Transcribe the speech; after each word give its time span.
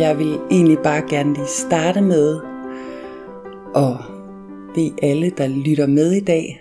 Jeg 0.00 0.18
vil 0.18 0.38
egentlig 0.50 0.78
bare 0.78 1.08
gerne 1.10 1.34
lige 1.34 1.48
starte 1.48 2.00
med 2.00 2.40
at 3.76 3.96
bede 4.74 4.94
alle, 5.02 5.30
der 5.30 5.46
lytter 5.46 5.86
med 5.86 6.12
i 6.12 6.20
dag, 6.20 6.60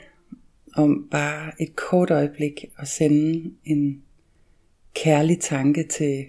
om 0.76 1.08
bare 1.12 1.62
et 1.62 1.76
kort 1.76 2.12
øjeblik 2.12 2.66
at 2.80 2.88
sende 2.88 3.52
en 3.66 4.04
kærlig 4.94 5.40
tanke 5.40 5.88
til 5.88 6.26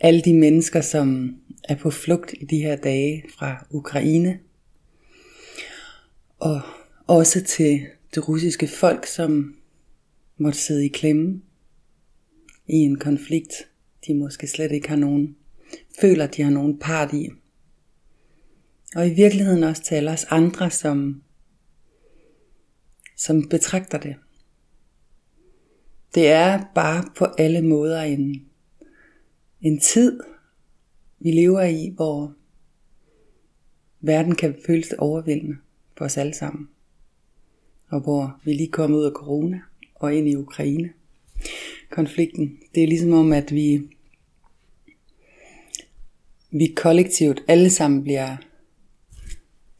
alle 0.00 0.20
de 0.20 0.34
mennesker, 0.34 0.80
som 0.80 1.36
er 1.64 1.74
på 1.74 1.90
flugt 1.90 2.34
i 2.40 2.44
de 2.44 2.58
her 2.58 2.76
dage 2.76 3.24
fra 3.38 3.66
Ukraine. 3.70 4.38
Og 6.38 6.60
også 7.06 7.44
til 7.44 7.86
det 8.14 8.28
russiske 8.28 8.68
folk, 8.68 9.06
som 9.06 9.56
måtte 10.36 10.58
sidde 10.58 10.84
i 10.84 10.88
klemme 10.88 11.40
i 12.66 12.76
en 12.76 12.98
konflikt, 12.98 13.52
de 14.06 14.14
måske 14.14 14.46
slet 14.46 14.72
ikke 14.72 14.88
har 14.88 14.96
nogen, 14.96 15.36
føler 16.00 16.26
de 16.26 16.42
har 16.42 16.50
nogen 16.50 16.78
part 16.78 17.12
i. 17.12 17.30
Og 18.96 19.08
i 19.08 19.14
virkeligheden 19.14 19.62
også 19.62 19.82
til 19.82 19.94
alle 19.94 20.10
os 20.10 20.24
andre, 20.30 20.70
som, 20.70 21.22
som 23.16 23.48
betragter 23.48 23.98
det. 23.98 24.16
Det 26.14 26.28
er 26.28 26.64
bare 26.74 27.04
på 27.16 27.24
alle 27.24 27.62
måder 27.62 28.02
en, 28.02 28.46
en 29.60 29.80
tid, 29.80 30.20
vi 31.18 31.30
lever 31.30 31.62
i, 31.62 31.92
hvor 31.94 32.34
verden 34.00 34.34
kan 34.34 34.56
føles 34.66 34.92
overvældende 34.92 35.56
for 35.96 36.04
os 36.04 36.16
alle 36.16 36.34
sammen. 36.34 36.68
Og 37.88 38.00
hvor 38.00 38.40
vi 38.44 38.52
lige 38.52 38.72
kom 38.72 38.94
ud 38.94 39.04
af 39.04 39.12
corona 39.12 39.60
og 39.94 40.14
ind 40.14 40.28
i 40.28 40.36
Ukraine. 40.36 40.92
Konflikten. 41.90 42.58
Det 42.74 42.82
er 42.82 42.86
ligesom 42.86 43.12
om, 43.12 43.32
at 43.32 43.52
vi, 43.52 43.95
vi 46.58 46.72
kollektivt 46.76 47.42
alle 47.48 47.70
sammen 47.70 48.02
bliver 48.02 48.36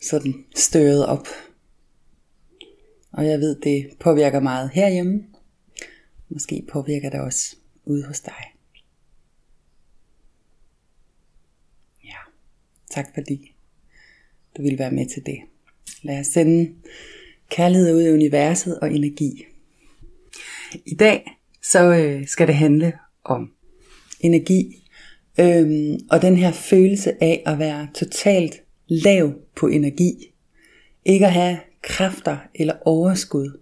sådan 0.03 0.45
støret 0.57 1.07
op. 1.07 1.27
Og 3.13 3.27
jeg 3.27 3.39
ved, 3.39 3.61
det 3.61 3.91
påvirker 4.01 4.41
meget 4.41 4.71
herhjemme. 4.71 5.25
Måske 6.29 6.67
påvirker 6.73 7.11
det 7.11 7.21
også 7.21 7.57
ude 7.85 8.07
hos 8.07 8.21
dig. 8.21 8.43
Ja, 12.05 12.17
tak 12.91 13.07
fordi 13.15 13.55
du 14.57 14.63
vil 14.63 14.79
være 14.79 14.93
med 14.93 15.07
til 15.07 15.27
det. 15.27 15.39
Lad 16.03 16.21
os 16.21 16.27
sende 16.27 16.75
kærlighed 17.49 17.95
ud 17.95 18.03
i 18.03 18.13
universet 18.13 18.81
og 18.81 18.93
energi. 18.93 19.45
I 20.87 20.95
dag 20.95 21.39
så 21.63 21.95
øh, 21.95 22.27
skal 22.27 22.47
det 22.47 22.55
handle 22.55 22.93
om 23.25 23.53
energi 24.21 24.86
øhm, 25.39 25.99
og 26.11 26.23
den 26.23 26.37
her 26.37 26.53
følelse 26.53 27.23
af 27.23 27.43
at 27.47 27.59
være 27.59 27.89
totalt 27.95 28.63
lav 28.89 29.33
på 29.57 29.67
energi. 29.67 30.33
Ikke 31.05 31.27
at 31.27 31.33
have 31.33 31.59
kræfter 31.83 32.37
eller 32.55 32.75
overskud. 32.85 33.61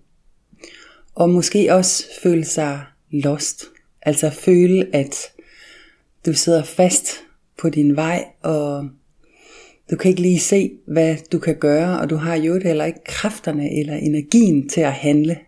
Og 1.15 1.31
måske 1.31 1.75
også 1.75 2.05
føle 2.23 2.45
sig 2.45 2.81
lost. 3.11 3.65
Altså 4.03 4.31
føle, 4.31 4.87
at 4.93 5.17
du 6.27 6.33
sidder 6.33 6.63
fast 6.63 7.09
på 7.59 7.69
din 7.69 7.97
vej, 7.97 8.25
og 8.43 8.89
du 9.91 9.97
kan 9.97 10.09
ikke 10.09 10.23
lige 10.23 10.41
se, 10.41 10.73
hvad 10.87 11.17
du 11.33 11.39
kan 11.39 11.57
gøre, 11.57 12.01
og 12.01 12.11
du 12.11 12.17
har 12.17 12.37
jo 12.37 12.61
heller 12.65 12.85
ikke 12.85 13.05
kræfterne 13.05 13.79
eller 13.79 13.95
energien 13.95 14.69
til 14.69 14.81
at 14.81 14.93
handle. 14.93 15.39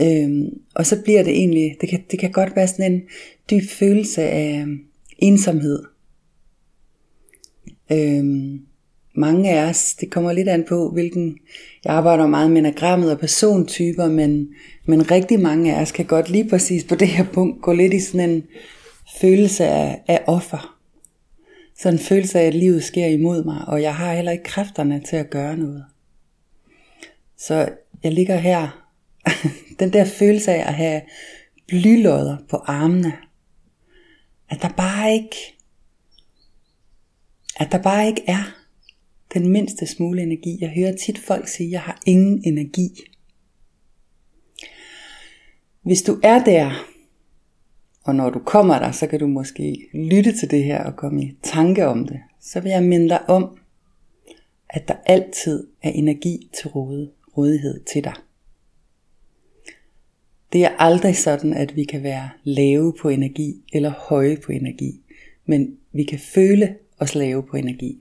Øhm, 0.00 0.60
og 0.74 0.86
så 0.86 1.02
bliver 1.02 1.22
det 1.22 1.32
egentlig, 1.32 1.76
det 1.80 1.88
kan, 1.88 2.04
det 2.10 2.18
kan 2.18 2.32
godt 2.32 2.56
være 2.56 2.68
sådan 2.68 2.92
en 2.92 3.02
dyb 3.50 3.68
følelse 3.70 4.22
af 4.22 4.66
ensomhed. 5.18 5.82
Øhm, 7.92 8.60
mange 9.14 9.50
af 9.50 9.68
os, 9.68 9.94
det 9.94 10.10
kommer 10.10 10.32
lidt 10.32 10.48
an 10.48 10.64
på, 10.68 10.90
hvilken, 10.90 11.38
jeg 11.84 11.92
arbejder 11.92 12.26
meget 12.26 12.50
med 12.50 12.58
enagrammet 12.58 13.12
og 13.12 13.18
persontyper, 13.18 14.08
men, 14.08 14.48
men 14.84 15.10
rigtig 15.10 15.40
mange 15.40 15.74
af 15.74 15.82
os 15.82 15.92
kan 15.92 16.04
godt 16.04 16.30
lige 16.30 16.48
præcis 16.48 16.84
på 16.84 16.94
det 17.00 17.08
her 17.08 17.24
punkt 17.24 17.62
gå 17.62 17.72
lidt 17.72 17.94
i 17.94 18.00
sådan 18.00 18.30
en 18.30 18.44
følelse 19.20 19.64
af, 19.64 20.02
af 20.08 20.24
offer. 20.26 20.76
Sådan 21.78 21.98
en 21.98 22.04
følelse 22.04 22.40
af, 22.40 22.46
at 22.46 22.54
livet 22.54 22.84
sker 22.84 23.06
imod 23.06 23.44
mig, 23.44 23.64
og 23.66 23.82
jeg 23.82 23.94
har 23.94 24.14
heller 24.14 24.32
ikke 24.32 24.44
kræfterne 24.44 25.02
til 25.08 25.16
at 25.16 25.30
gøre 25.30 25.56
noget. 25.56 25.84
Så 27.38 27.68
jeg 28.02 28.12
ligger 28.12 28.36
her, 28.36 28.86
den 29.80 29.92
der 29.92 30.04
følelse 30.04 30.52
af 30.52 30.68
at 30.68 30.74
have 30.74 31.00
blylodder 31.66 32.36
på 32.50 32.56
armene, 32.56 33.12
at 34.50 34.62
der 34.62 34.68
bare 34.68 35.12
ikke, 35.12 35.36
at 37.56 37.72
der 37.72 37.82
bare 37.82 38.06
ikke 38.06 38.22
er 38.26 38.56
den 39.34 39.48
mindste 39.48 39.86
smule 39.86 40.22
energi. 40.22 40.58
Jeg 40.60 40.70
hører 40.70 40.96
tit 40.96 41.18
folk 41.18 41.48
sige, 41.48 41.66
at 41.66 41.72
jeg 41.72 41.80
har 41.80 42.00
ingen 42.06 42.42
energi. 42.44 42.90
Hvis 45.82 46.02
du 46.02 46.20
er 46.22 46.44
der, 46.44 46.86
og 48.04 48.14
når 48.14 48.30
du 48.30 48.38
kommer 48.38 48.78
der, 48.78 48.92
så 48.92 49.06
kan 49.06 49.20
du 49.20 49.26
måske 49.26 49.88
lytte 49.94 50.38
til 50.38 50.50
det 50.50 50.64
her 50.64 50.84
og 50.84 50.96
komme 50.96 51.24
i 51.24 51.36
tanke 51.42 51.86
om 51.86 52.06
det, 52.06 52.20
så 52.40 52.60
vil 52.60 52.70
jeg 52.70 52.82
minde 52.82 53.08
dig 53.08 53.28
om, 53.28 53.58
at 54.70 54.88
der 54.88 54.94
altid 55.06 55.66
er 55.82 55.90
energi 55.90 56.50
til 56.54 56.68
rådighed 57.36 57.84
til 57.84 58.04
dig. 58.04 58.14
Det 60.52 60.64
er 60.64 60.76
aldrig 60.78 61.16
sådan, 61.16 61.54
at 61.54 61.76
vi 61.76 61.84
kan 61.84 62.02
være 62.02 62.30
lave 62.44 62.94
på 63.00 63.08
energi 63.08 63.62
eller 63.72 63.90
høje 63.90 64.36
på 64.36 64.52
energi, 64.52 65.00
men 65.46 65.76
vi 65.92 66.04
kan 66.04 66.18
føle 66.18 66.76
os 66.98 67.14
lave 67.14 67.42
på 67.42 67.56
energi. 67.56 67.98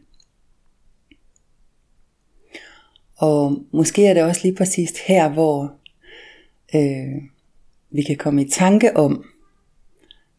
Og 3.16 3.64
måske 3.72 4.06
er 4.06 4.14
det 4.14 4.24
også 4.24 4.42
lige 4.44 4.56
præcis 4.56 5.00
her, 5.00 5.30
hvor 5.30 5.76
øh, 6.76 7.24
vi 7.90 8.02
kan 8.02 8.18
komme 8.18 8.42
i 8.42 8.50
tanke 8.50 8.98
om, 8.98 9.26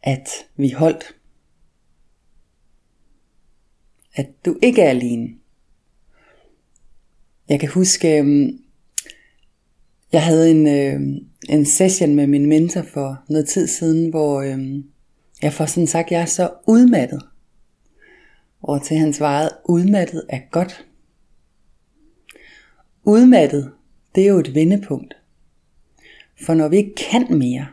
at 0.03 0.29
vi 0.57 0.71
holdt. 0.71 1.17
At 4.15 4.27
du 4.45 4.57
ikke 4.63 4.83
er 4.83 4.91
alene. 4.91 5.35
Jeg 7.49 7.61
kan 7.61 7.69
huske, 7.69 8.19
øhm, 8.19 8.65
jeg 10.13 10.25
havde 10.25 10.51
en, 10.51 10.67
øh, 10.67 11.01
en 11.49 11.67
session 11.67 12.15
med 12.15 12.27
min 12.27 12.47
mentor 12.47 12.83
for 12.83 13.25
noget 13.29 13.49
tid 13.49 13.67
siden, 13.67 14.11
hvor 14.11 14.41
øh, 14.41 14.85
jeg 15.43 15.53
får 15.53 15.67
sådan 15.67 15.87
sagt, 15.87 16.07
at 16.07 16.13
jeg 16.13 16.21
er 16.21 16.27
så 16.27 16.51
udmattet. 16.69 17.23
Og 18.63 18.83
til 18.83 18.97
han 18.97 19.13
svarede, 19.13 19.51
udmattet 19.65 20.27
er 20.29 20.41
godt. 20.51 20.87
Udmattet, 23.05 23.73
det 24.15 24.25
er 24.25 24.29
jo 24.29 24.39
et 24.39 24.55
vendepunkt. 24.55 25.17
For 26.47 26.55
når 26.55 26.69
vi 26.69 26.77
ikke 26.77 26.95
kan 27.11 27.39
mere, 27.39 27.67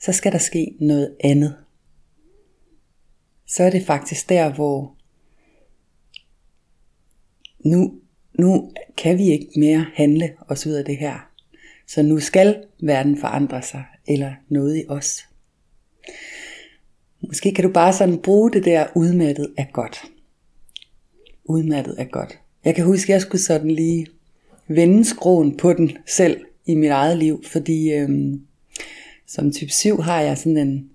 så 0.00 0.12
skal 0.12 0.32
der 0.32 0.38
ske 0.38 0.76
noget 0.80 1.16
andet. 1.24 1.56
Så 3.46 3.62
er 3.62 3.70
det 3.70 3.86
faktisk 3.86 4.28
der, 4.28 4.54
hvor 4.54 4.96
nu, 7.64 8.00
nu 8.38 8.72
kan 8.96 9.18
vi 9.18 9.30
ikke 9.30 9.48
mere 9.56 9.86
handle 9.94 10.34
os 10.48 10.66
ud 10.66 10.72
af 10.72 10.84
det 10.84 10.96
her. 10.96 11.27
Så 11.88 12.02
nu 12.02 12.20
skal 12.20 12.56
verden 12.82 13.18
forandre 13.18 13.62
sig, 13.62 13.84
eller 14.08 14.32
noget 14.48 14.76
i 14.76 14.84
os. 14.88 15.24
Måske 17.26 17.54
kan 17.54 17.64
du 17.64 17.72
bare 17.72 17.92
sådan 17.92 18.18
bruge 18.18 18.52
det 18.52 18.64
der, 18.64 18.86
udmattet 18.94 19.54
er 19.56 19.64
godt. 19.72 20.02
Udmattet 21.44 21.94
er 21.98 22.04
godt. 22.04 22.38
Jeg 22.64 22.74
kan 22.74 22.84
huske, 22.84 23.12
at 23.12 23.14
jeg 23.14 23.22
skulle 23.22 23.42
sådan 23.42 23.70
lige 23.70 24.06
vende 24.68 25.04
skroen 25.04 25.56
på 25.56 25.72
den 25.72 25.92
selv 26.06 26.40
i 26.66 26.74
mit 26.74 26.90
eget 26.90 27.18
liv, 27.18 27.44
fordi 27.44 27.92
øhm, 27.92 28.42
som 29.26 29.52
type 29.52 29.70
7 29.70 30.00
har 30.00 30.20
jeg 30.20 30.38
sådan 30.38 30.56
en, 30.56 30.90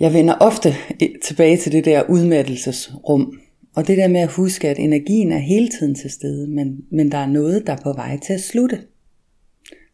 jeg 0.00 0.12
vender 0.12 0.34
ofte 0.34 0.74
tilbage 1.22 1.56
til 1.56 1.72
det 1.72 1.84
der 1.84 2.02
udmattelsesrum, 2.10 3.40
og 3.74 3.86
det 3.86 3.98
der 3.98 4.08
med 4.08 4.20
at 4.20 4.32
huske, 4.32 4.68
at 4.68 4.78
energien 4.78 5.32
er 5.32 5.38
hele 5.38 5.68
tiden 5.68 5.94
til 5.94 6.10
stede, 6.10 6.46
men, 6.46 6.84
men 6.90 7.12
der 7.12 7.18
er 7.18 7.26
noget, 7.26 7.66
der 7.66 7.72
er 7.72 7.80
på 7.82 7.92
vej 7.92 8.18
til 8.18 8.32
at 8.32 8.40
slutte. 8.40 8.78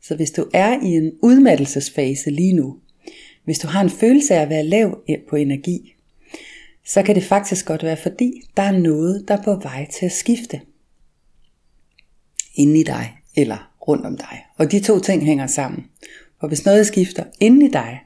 Så 0.07 0.17
hvis 0.17 0.31
du 0.31 0.47
er 0.53 0.83
i 0.83 0.87
en 0.87 1.13
udmattelsesfase 1.23 2.31
lige 2.31 2.53
nu, 2.53 2.79
hvis 3.45 3.59
du 3.59 3.69
har 3.69 3.81
en 3.81 3.91
følelse 3.91 4.35
af 4.35 4.43
at 4.43 4.49
være 4.49 4.65
lav 4.65 5.03
på 5.29 5.37
energi, 5.37 5.95
så 6.87 7.03
kan 7.03 7.15
det 7.15 7.25
faktisk 7.25 7.67
godt 7.67 7.83
være 7.83 7.97
fordi, 7.97 8.43
der 8.57 8.63
er 8.63 8.79
noget, 8.79 9.25
der 9.29 9.37
er 9.37 9.43
på 9.43 9.55
vej 9.55 9.91
til 9.91 10.07
at 10.07 10.13
skifte. 10.13 10.61
Inden 12.55 12.77
i 12.77 12.83
dig, 12.83 13.13
eller 13.37 13.73
rundt 13.89 14.07
om 14.07 14.17
dig. 14.17 14.45
Og 14.57 14.73
de 14.73 14.81
to 14.81 15.01
ting 15.01 15.25
hænger 15.25 15.47
sammen. 15.47 15.85
For 16.41 16.49
hvis 16.49 16.65
noget 16.65 16.87
skifter 16.87 17.25
inden 17.41 17.63
i 17.63 17.71
dig, 17.71 18.01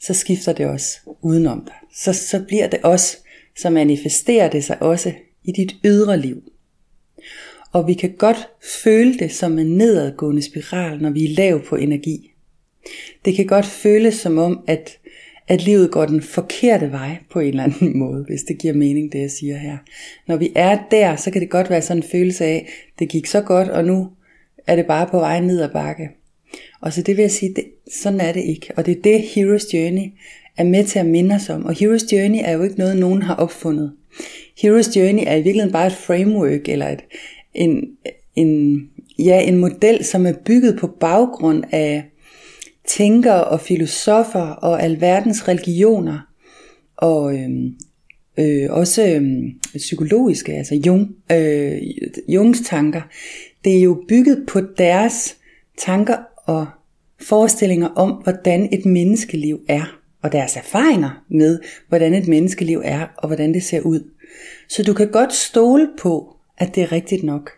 så 0.00 0.14
skifter 0.14 0.52
det 0.52 0.66
også 0.66 0.98
udenom 1.22 1.64
dig. 1.64 1.74
Så, 1.94 2.12
så 2.12 2.44
bliver 2.48 2.68
det 2.68 2.80
også, 2.82 3.16
så 3.58 3.70
manifesterer 3.70 4.50
det 4.50 4.64
sig 4.64 4.82
også 4.82 5.12
i 5.44 5.52
dit 5.52 5.76
ydre 5.84 6.20
liv. 6.20 6.42
Og 7.72 7.86
vi 7.86 7.94
kan 7.94 8.14
godt 8.18 8.48
føle 8.82 9.18
det 9.18 9.32
som 9.32 9.58
en 9.58 9.76
nedadgående 9.76 10.42
spiral, 10.42 11.02
når 11.02 11.10
vi 11.10 11.24
er 11.24 11.34
lav 11.36 11.64
på 11.64 11.76
energi. 11.76 12.30
Det 13.24 13.36
kan 13.36 13.46
godt 13.46 13.66
føles 13.66 14.14
som 14.14 14.38
om, 14.38 14.64
at, 14.66 14.98
at 15.48 15.64
livet 15.64 15.90
går 15.90 16.06
den 16.06 16.22
forkerte 16.22 16.92
vej 16.92 17.16
på 17.30 17.40
en 17.40 17.48
eller 17.48 17.64
anden 17.64 17.98
måde, 18.04 18.24
hvis 18.28 18.42
det 18.42 18.58
giver 18.58 18.74
mening, 18.74 19.12
det 19.12 19.20
jeg 19.20 19.30
siger 19.30 19.56
her. 19.56 19.76
Når 20.26 20.36
vi 20.36 20.52
er 20.54 20.78
der, 20.90 21.16
så 21.16 21.30
kan 21.30 21.40
det 21.40 21.50
godt 21.50 21.70
være 21.70 21.82
sådan 21.82 22.02
en 22.02 22.08
følelse 22.08 22.44
af, 22.44 22.68
det 22.98 23.08
gik 23.08 23.26
så 23.26 23.40
godt, 23.40 23.68
og 23.68 23.84
nu 23.84 24.08
er 24.66 24.76
det 24.76 24.86
bare 24.86 25.06
på 25.06 25.18
vej 25.18 25.40
ned 25.40 25.60
ad 25.60 25.68
bakke. 25.68 26.08
Og 26.80 26.92
så 26.92 27.02
det 27.02 27.16
vil 27.16 27.22
jeg 27.22 27.30
sige, 27.30 27.54
det, 27.56 27.64
sådan 28.02 28.20
er 28.20 28.32
det 28.32 28.44
ikke. 28.44 28.70
Og 28.76 28.86
det 28.86 28.96
er 28.96 29.02
det, 29.02 29.18
Hero's 29.18 29.76
Journey 29.76 30.12
er 30.56 30.64
med 30.64 30.84
til 30.84 30.98
at 30.98 31.06
minde 31.06 31.34
os 31.34 31.50
om. 31.50 31.64
Og 31.64 31.72
Hero's 31.72 32.16
Journey 32.16 32.38
er 32.44 32.52
jo 32.52 32.62
ikke 32.62 32.78
noget, 32.78 32.96
nogen 32.96 33.22
har 33.22 33.34
opfundet. 33.34 33.92
Hero's 34.60 34.98
Journey 34.98 35.22
er 35.26 35.34
i 35.34 35.42
virkeligheden 35.42 35.72
bare 35.72 35.86
et 35.86 35.92
framework, 35.92 36.68
eller 36.68 36.88
et, 36.88 37.04
en, 37.54 37.84
en, 38.36 38.82
ja, 39.18 39.40
en 39.40 39.58
model, 39.58 40.04
som 40.04 40.26
er 40.26 40.32
bygget 40.44 40.78
på 40.78 40.86
baggrund 40.86 41.64
af 41.72 42.04
tænkere 42.86 43.44
og 43.44 43.60
filosofer 43.60 44.40
og 44.40 44.82
alverdens 44.82 45.48
religioner, 45.48 46.18
og 46.96 47.34
øhm, 47.34 47.74
øh, 48.38 48.66
også 48.70 49.08
øhm, 49.08 49.50
psykologiske, 49.76 50.52
altså 50.52 50.74
Jung, 50.74 51.16
øh, 51.32 51.78
Jungs 52.28 52.60
tanker. 52.60 53.02
Det 53.64 53.78
er 53.78 53.82
jo 53.82 54.04
bygget 54.08 54.44
på 54.48 54.60
deres 54.78 55.36
tanker 55.78 56.16
og 56.46 56.66
forestillinger 57.20 57.88
om, 57.88 58.10
hvordan 58.10 58.68
et 58.72 58.86
menneskeliv 58.86 59.60
er, 59.68 59.98
og 60.22 60.32
deres 60.32 60.56
erfaringer 60.56 61.24
med, 61.30 61.58
hvordan 61.88 62.14
et 62.14 62.28
menneskeliv 62.28 62.82
er, 62.84 63.06
og 63.16 63.26
hvordan 63.26 63.54
det 63.54 63.62
ser 63.62 63.80
ud. 63.80 64.10
Så 64.68 64.82
du 64.82 64.92
kan 64.92 65.10
godt 65.10 65.34
stole 65.34 65.88
på, 65.98 66.36
at 66.58 66.74
det 66.74 66.82
er 66.82 66.92
rigtigt 66.92 67.22
nok. 67.22 67.50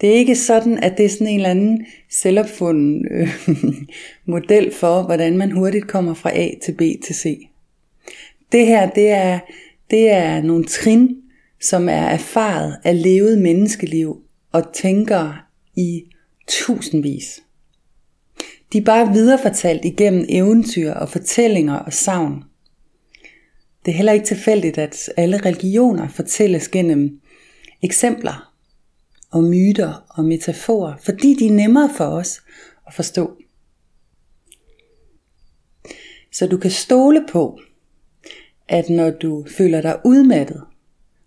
Det 0.00 0.08
er 0.08 0.14
ikke 0.14 0.36
sådan, 0.36 0.78
at 0.78 0.98
det 0.98 1.04
er 1.04 1.08
sådan 1.08 1.26
en 1.26 1.36
eller 1.36 1.50
anden 1.50 1.86
selvopfunden 2.10 3.06
øh, 3.10 3.28
model 4.34 4.74
for, 4.74 5.02
hvordan 5.02 5.38
man 5.38 5.50
hurtigt 5.50 5.88
kommer 5.88 6.14
fra 6.14 6.30
A 6.34 6.50
til 6.62 6.72
B 6.72 6.80
til 7.04 7.14
C. 7.14 7.48
Det 8.52 8.66
her, 8.66 8.90
det 8.90 9.08
er, 9.08 9.38
det 9.90 10.10
er 10.10 10.42
nogle 10.42 10.64
trin, 10.64 11.16
som 11.60 11.88
er 11.88 12.06
erfaret 12.06 12.76
af 12.84 13.02
levet 13.02 13.38
menneskeliv 13.38 14.22
og 14.52 14.72
tænker 14.74 15.46
i 15.76 16.04
tusindvis. 16.48 17.42
De 18.72 18.78
er 18.78 18.84
bare 18.84 19.12
viderefortalt 19.12 19.84
igennem 19.84 20.24
eventyr 20.28 20.92
og 20.92 21.08
fortællinger 21.08 21.74
og 21.74 21.92
savn. 21.92 22.44
Det 23.84 23.92
er 23.92 23.96
heller 23.96 24.12
ikke 24.12 24.26
tilfældigt, 24.26 24.78
at 24.78 25.10
alle 25.16 25.36
religioner 25.36 26.08
fortælles 26.08 26.68
gennem 26.68 27.20
eksempler 27.82 28.52
og 29.30 29.44
myter 29.44 30.04
og 30.08 30.24
metaforer, 30.24 30.94
fordi 31.04 31.34
de 31.34 31.46
er 31.46 31.52
nemmere 31.52 31.90
for 31.96 32.04
os 32.04 32.42
at 32.86 32.94
forstå. 32.94 33.36
Så 36.32 36.46
du 36.46 36.56
kan 36.56 36.70
stole 36.70 37.26
på, 37.32 37.60
at 38.68 38.88
når 38.88 39.10
du 39.10 39.46
føler 39.56 39.80
dig 39.80 40.00
udmattet, 40.04 40.62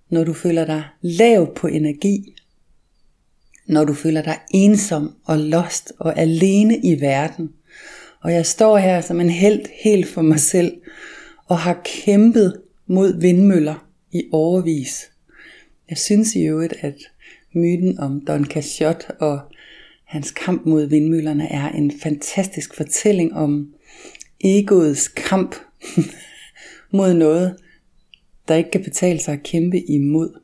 når 0.10 0.24
du 0.24 0.34
føler 0.34 0.66
dig 0.66 0.84
lav 1.01 1.56
på 1.56 1.68
energi, 1.68 2.36
når 3.68 3.86
du 3.86 3.94
føler 3.94 4.22
dig 4.22 4.40
ensom 4.54 5.16
og 5.25 5.40
lost 5.40 5.94
og 6.00 6.19
alene 6.19 6.78
i 6.78 7.01
verden, 7.01 7.54
og 8.22 8.34
jeg 8.34 8.46
står 8.46 8.78
her 8.78 9.01
som 9.01 9.22
en 9.22 9.30
held 9.30 9.66
helt 9.84 10.07
for 10.07 10.22
mig 10.22 10.40
selv, 10.40 10.81
og 11.48 11.60
har 11.60 11.81
kæmpet 11.86 12.62
mod 12.88 13.19
vindmøller 13.22 13.88
i 14.12 14.24
overvis. 14.31 15.12
Jeg 15.89 15.97
synes 15.97 16.36
i 16.36 16.41
øvrigt, 16.41 16.74
at 16.81 16.95
myten 17.53 18.00
om 18.00 18.25
Don 18.25 18.45
Quixote 18.45 19.12
og 19.12 19.39
hans 20.06 20.31
kamp 20.31 20.65
mod 20.65 20.86
vindmøllerne 20.86 21.51
er 21.51 21.69
en 21.69 21.91
fantastisk 22.03 22.75
fortælling 22.75 23.33
om 23.33 23.74
egoets 24.41 25.07
kamp 25.07 25.56
mod 26.97 27.13
noget, 27.13 27.57
der 28.47 28.56
ikke 28.56 28.71
kan 28.71 28.83
betale 28.83 29.19
sig 29.19 29.33
at 29.33 29.44
kæmpe 29.44 29.80
imod. 29.80 30.39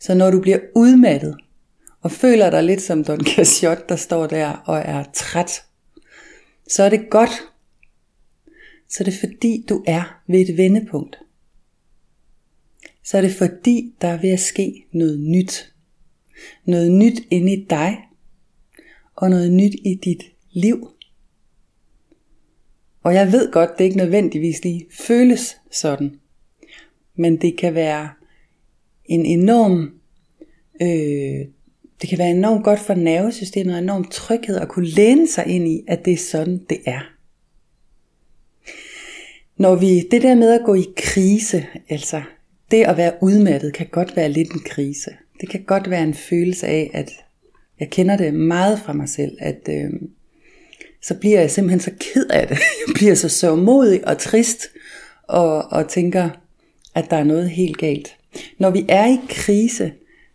Så 0.00 0.14
når 0.14 0.30
du 0.30 0.40
bliver 0.40 0.58
udmattet 0.76 1.36
og 2.00 2.12
føler 2.12 2.50
dig 2.50 2.64
lidt 2.64 2.82
som 2.82 3.04
Don 3.04 3.24
Quixote, 3.24 3.82
der 3.88 3.96
står 3.96 4.26
der 4.26 4.50
og 4.50 4.78
er 4.78 5.04
træt, 5.12 5.62
så 6.68 6.82
er 6.82 6.88
det 6.88 7.10
godt. 7.10 7.30
Så 8.88 8.96
er 9.00 9.04
det 9.04 9.14
fordi, 9.20 9.64
du 9.68 9.84
er 9.86 10.20
ved 10.26 10.40
et 10.40 10.56
vendepunkt. 10.56 11.18
Så 13.08 13.16
er 13.16 13.20
det 13.20 13.32
fordi, 13.32 13.94
der 14.00 14.08
er 14.08 14.20
ved 14.20 14.30
at 14.30 14.40
ske 14.40 14.84
noget 14.92 15.20
nyt. 15.20 15.74
Noget 16.64 16.92
nyt 16.92 17.20
inde 17.30 17.52
i 17.52 17.64
dig, 17.70 17.98
og 19.16 19.30
noget 19.30 19.52
nyt 19.52 19.74
i 19.84 19.94
dit 19.94 20.22
liv. 20.50 20.88
Og 23.02 23.14
jeg 23.14 23.32
ved 23.32 23.52
godt, 23.52 23.70
det 23.78 23.84
ikke 23.84 23.96
nødvendigvis 23.96 24.64
lige 24.64 24.86
føles 24.90 25.56
sådan. 25.70 26.20
Men 27.14 27.36
det 27.36 27.56
kan 27.56 27.74
være 27.74 28.10
en 29.04 29.26
enorm, 29.26 30.00
øh, 30.82 31.46
det 32.00 32.08
kan 32.08 32.18
være 32.18 32.30
enormt 32.30 32.64
godt 32.64 32.80
for 32.80 32.94
nervesystemet 32.94 33.74
og 33.74 33.82
enorm 33.82 34.04
tryghed 34.04 34.56
at 34.56 34.68
kunne 34.68 34.88
læne 34.88 35.28
sig 35.28 35.46
ind 35.46 35.68
i, 35.68 35.84
at 35.86 36.04
det 36.04 36.12
er 36.12 36.16
sådan, 36.16 36.64
det 36.70 36.78
er. 36.86 37.00
Når 39.56 39.76
vi, 39.76 40.00
det 40.10 40.22
der 40.22 40.34
med 40.34 40.52
at 40.52 40.66
gå 40.66 40.74
i 40.74 40.86
krise, 40.96 41.66
altså 41.88 42.22
det 42.70 42.84
at 42.84 42.96
være 42.96 43.12
udmattet, 43.20 43.74
kan 43.74 43.86
godt 43.86 44.16
være 44.16 44.28
lidt 44.28 44.52
en 44.52 44.60
krise. 44.60 45.10
Det 45.40 45.48
kan 45.48 45.62
godt 45.62 45.90
være 45.90 46.02
en 46.02 46.14
følelse 46.14 46.66
af, 46.66 46.90
at 46.94 47.12
jeg 47.80 47.90
kender 47.90 48.16
det 48.16 48.34
meget 48.34 48.78
fra 48.78 48.92
mig 48.92 49.08
selv, 49.08 49.36
at 49.40 49.68
øh, 49.68 49.90
så 51.02 51.14
bliver 51.14 51.40
jeg 51.40 51.50
simpelthen 51.50 51.80
så 51.80 51.90
ked 52.00 52.26
af 52.30 52.48
det. 52.48 52.58
Jeg 52.86 52.94
bliver 52.94 53.14
så 53.14 53.28
sørgmodig 53.28 54.08
og 54.08 54.18
trist, 54.18 54.66
og, 55.22 55.64
og 55.72 55.88
tænker, 55.88 56.30
at 56.94 57.10
der 57.10 57.16
er 57.16 57.24
noget 57.24 57.50
helt 57.50 57.78
galt. 57.78 58.16
Når 58.58 58.70
vi 58.70 58.86
er 58.88 59.06
i 59.06 59.18
krise, 59.28 59.92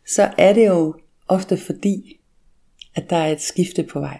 så 0.08 0.34
er 0.38 0.53
det 0.53 0.67
jo 0.67 0.96
ofte 1.27 1.58
fordi, 1.58 2.19
at 2.96 3.10
der 3.10 3.15
er 3.15 3.31
et 3.31 3.41
skifte 3.41 3.84
på 3.84 4.00
vej. 4.00 4.19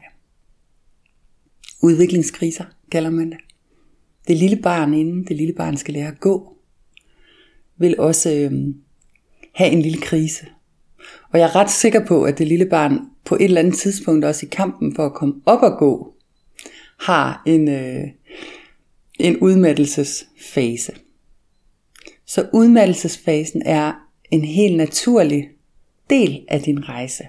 Udviklingskriser 1.81 2.65
kalder 2.91 3.09
man 3.09 3.31
det. 3.31 3.38
Det 4.27 4.38
lille 4.38 4.57
barn, 4.61 4.93
inden 4.93 5.23
det 5.27 5.38
lille 5.38 5.53
barn 5.53 5.77
skal 5.77 5.93
lære 5.93 6.07
at 6.07 6.19
gå, 6.19 6.52
vil 7.83 7.99
også 7.99 8.31
øh, 8.31 8.51
have 9.53 9.71
en 9.71 9.81
lille 9.81 10.01
krise. 10.01 10.45
Og 11.31 11.39
jeg 11.39 11.45
er 11.45 11.55
ret 11.55 11.71
sikker 11.71 12.05
på, 12.05 12.23
at 12.23 12.37
det 12.37 12.47
lille 12.47 12.65
barn 12.65 12.99
på 13.25 13.35
et 13.35 13.43
eller 13.43 13.61
andet 13.61 13.75
tidspunkt, 13.75 14.25
også 14.25 14.45
i 14.45 14.49
kampen 14.51 14.95
for 14.95 15.05
at 15.05 15.13
komme 15.13 15.41
op 15.45 15.61
og 15.61 15.77
gå, 15.79 16.13
har 16.99 17.43
en, 17.45 17.67
øh, 17.67 18.07
en 19.19 19.37
udmattelsesfase. 19.37 20.93
Så 22.25 22.49
udmattelsesfasen 22.53 23.61
er 23.65 23.93
en 24.31 24.45
helt 24.45 24.77
naturlig 24.77 25.49
del 26.09 26.45
af 26.47 26.61
din 26.61 26.89
rejse. 26.89 27.23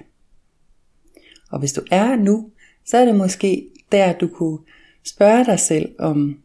Og 1.50 1.58
hvis 1.58 1.72
du 1.72 1.80
er 1.90 2.16
nu, 2.16 2.50
så 2.84 2.96
er 2.96 3.04
det 3.04 3.14
måske 3.14 3.68
der, 3.92 4.12
du 4.12 4.26
kunne 4.26 4.58
spørge 5.04 5.44
dig 5.44 5.60
selv 5.60 5.94
om, 5.98 6.43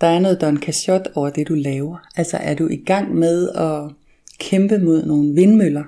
der 0.00 0.06
er 0.06 0.18
noget 0.18 0.40
Don 0.40 0.60
Quixote 0.60 1.16
over 1.16 1.30
det, 1.30 1.48
du 1.48 1.54
laver. 1.54 1.98
Altså 2.16 2.36
er 2.36 2.54
du 2.54 2.68
i 2.68 2.76
gang 2.76 3.14
med 3.14 3.48
at 3.50 3.90
kæmpe 4.38 4.78
mod 4.78 5.06
nogle 5.06 5.34
vindmøller? 5.34 5.84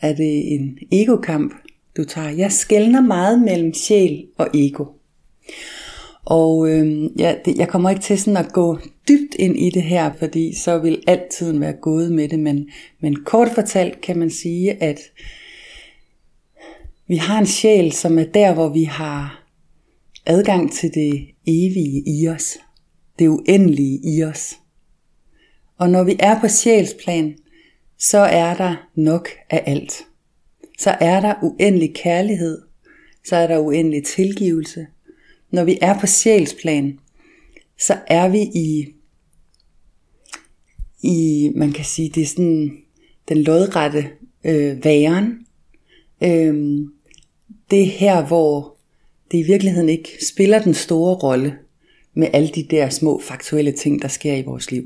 Er 0.00 0.14
det 0.14 0.54
en 0.54 0.78
egokamp, 0.92 1.54
du 1.96 2.04
tager? 2.04 2.28
Jeg 2.30 2.52
skældner 2.52 3.00
meget 3.00 3.42
mellem 3.42 3.74
sjæl 3.74 4.26
og 4.38 4.48
ego. 4.54 4.84
Og 6.24 6.70
øh, 6.70 7.20
ja, 7.20 7.34
det, 7.44 7.58
jeg 7.58 7.68
kommer 7.68 7.90
ikke 7.90 8.02
til 8.02 8.18
sådan 8.18 8.36
at 8.36 8.52
gå 8.52 8.78
dybt 9.08 9.34
ind 9.38 9.56
i 9.56 9.70
det 9.70 9.82
her, 9.82 10.12
fordi 10.18 10.54
så 10.54 10.78
vil 10.78 11.02
altid 11.06 11.58
være 11.58 11.72
gået 11.72 12.12
med 12.12 12.28
det. 12.28 12.38
Men, 12.38 12.68
men 13.00 13.24
kort 13.24 13.48
fortalt 13.54 14.00
kan 14.00 14.18
man 14.18 14.30
sige, 14.30 14.82
at 14.82 15.00
vi 17.08 17.16
har 17.16 17.38
en 17.38 17.46
sjæl, 17.46 17.92
som 17.92 18.18
er 18.18 18.24
der, 18.24 18.54
hvor 18.54 18.68
vi 18.68 18.84
har 18.84 19.46
adgang 20.26 20.72
til 20.72 20.94
det 20.94 21.26
evige 21.50 22.02
i 22.06 22.28
os. 22.28 22.58
Det 23.18 23.28
uendelige 23.28 24.00
i 24.04 24.24
os. 24.24 24.54
Og 25.78 25.90
når 25.90 26.04
vi 26.04 26.16
er 26.18 26.40
på 26.40 26.48
sjælsplan, 26.48 27.36
så 27.98 28.18
er 28.18 28.56
der 28.56 28.88
nok 28.94 29.28
af 29.50 29.62
alt. 29.66 30.06
Så 30.78 30.96
er 31.00 31.20
der 31.20 31.34
uendelig 31.42 31.94
kærlighed, 31.94 32.62
så 33.24 33.36
er 33.36 33.46
der 33.46 33.58
uendelig 33.58 34.04
tilgivelse, 34.04 34.86
når 35.50 35.64
vi 35.64 35.78
er 35.82 35.98
på 35.98 36.06
sjælsplan, 36.06 36.98
så 37.78 37.98
er 38.06 38.28
vi 38.28 38.40
i, 38.40 38.94
i 41.02 41.50
man 41.56 41.72
kan 41.72 41.84
sige, 41.84 42.08
det 42.08 42.22
er 42.22 42.26
sådan 42.26 42.78
den 43.28 43.38
lodrette 43.38 44.10
øh, 44.44 44.84
væren. 44.84 45.46
Øh, 46.22 46.86
det 47.70 47.82
er 47.82 47.86
her, 47.86 48.26
hvor 48.26 48.76
det 49.32 49.38
i 49.38 49.42
virkeligheden 49.42 49.88
ikke 49.88 50.24
spiller 50.24 50.62
den 50.62 50.74
store 50.74 51.14
rolle 51.14 51.54
med 52.14 52.28
alle 52.32 52.48
de 52.48 52.66
der 52.70 52.88
små 52.88 53.20
faktuelle 53.20 53.72
ting, 53.72 54.02
der 54.02 54.08
sker 54.08 54.34
i 54.34 54.42
vores 54.42 54.70
liv. 54.70 54.84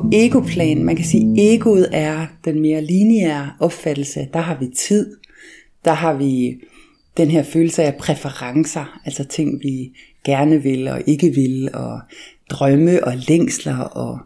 På 0.00 0.08
egoplan, 0.12 0.84
man 0.84 0.96
kan 0.96 1.04
sige, 1.04 1.54
egoet 1.54 1.88
er 1.92 2.26
den 2.44 2.60
mere 2.60 2.84
lineære 2.84 3.52
opfattelse. 3.60 4.28
Der 4.32 4.40
har 4.40 4.56
vi 4.60 4.66
tid, 4.76 5.16
der 5.84 5.92
har 5.92 6.14
vi 6.14 6.60
den 7.16 7.30
her 7.30 7.42
følelse 7.42 7.82
af 7.82 7.94
præferencer, 7.94 9.00
altså 9.04 9.24
ting 9.24 9.62
vi 9.62 9.92
gerne 10.24 10.62
vil 10.62 10.88
og 10.88 11.02
ikke 11.06 11.34
vil, 11.34 11.70
og 11.74 12.00
drømme 12.50 13.04
og 13.04 13.12
længsler, 13.28 13.78
og 13.78 14.18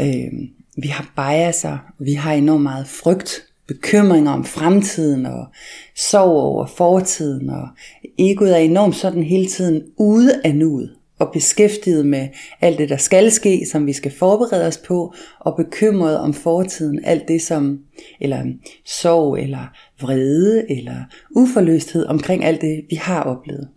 øh, 0.00 0.32
vi 0.76 0.88
har 0.88 1.12
biaser, 1.16 1.78
vi 1.98 2.12
har 2.12 2.32
enormt 2.32 2.62
meget 2.62 2.86
frygt, 2.86 3.46
bekymringer 3.66 4.32
om 4.32 4.44
fremtiden, 4.44 5.26
og 5.26 5.46
sorg 5.96 6.30
over 6.30 6.66
fortiden, 6.66 7.50
og 7.50 7.68
egoet 8.18 8.52
er 8.52 8.60
enormt 8.60 8.96
sådan 8.96 9.22
hele 9.22 9.46
tiden 9.46 9.82
ude 9.96 10.40
af 10.44 10.54
nuet 10.54 10.90
og 11.18 11.30
beskæftiget 11.32 12.06
med 12.06 12.28
alt 12.60 12.78
det, 12.78 12.88
der 12.88 12.96
skal 12.96 13.30
ske, 13.32 13.66
som 13.66 13.86
vi 13.86 13.92
skal 13.92 14.12
forberede 14.12 14.66
os 14.66 14.78
på, 14.78 15.14
og 15.38 15.56
bekymret 15.56 16.18
om 16.18 16.34
fortiden, 16.34 17.04
alt 17.04 17.28
det 17.28 17.42
som, 17.42 17.80
eller 18.20 18.44
sorg, 18.84 19.38
eller 19.38 19.72
vrede, 20.00 20.70
eller 20.70 21.04
uforløsthed 21.30 22.06
omkring 22.06 22.44
alt 22.44 22.60
det, 22.60 22.84
vi 22.90 22.96
har 22.96 23.22
oplevet. 23.22 23.68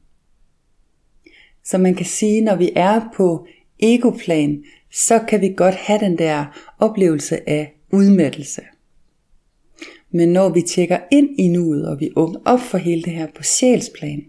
Så 1.63 1.77
man 1.77 1.96
kan 1.96 2.06
sige, 2.06 2.41
når 2.41 2.56
vi 2.56 2.72
er 2.75 3.01
på 3.15 3.48
egoplan, 3.79 4.63
så 4.94 5.20
kan 5.20 5.41
vi 5.41 5.53
godt 5.58 5.75
have 5.75 6.00
den 6.00 6.17
der 6.17 6.46
oplevelse 6.79 7.50
af 7.50 7.74
udmattelse. 7.91 8.62
Men 10.12 10.29
når 10.29 10.50
vi 10.50 10.62
tjekker 10.62 11.00
ind 11.12 11.39
i 11.39 11.48
nuet, 11.48 11.88
og 11.88 12.00
vi 12.00 12.10
åbner 12.15 12.39
op 12.46 12.60
for 12.60 12.77
hele 12.77 13.03
det 13.03 13.13
her 13.13 13.27
på 13.36 13.44
sjælsplan, 13.44 14.24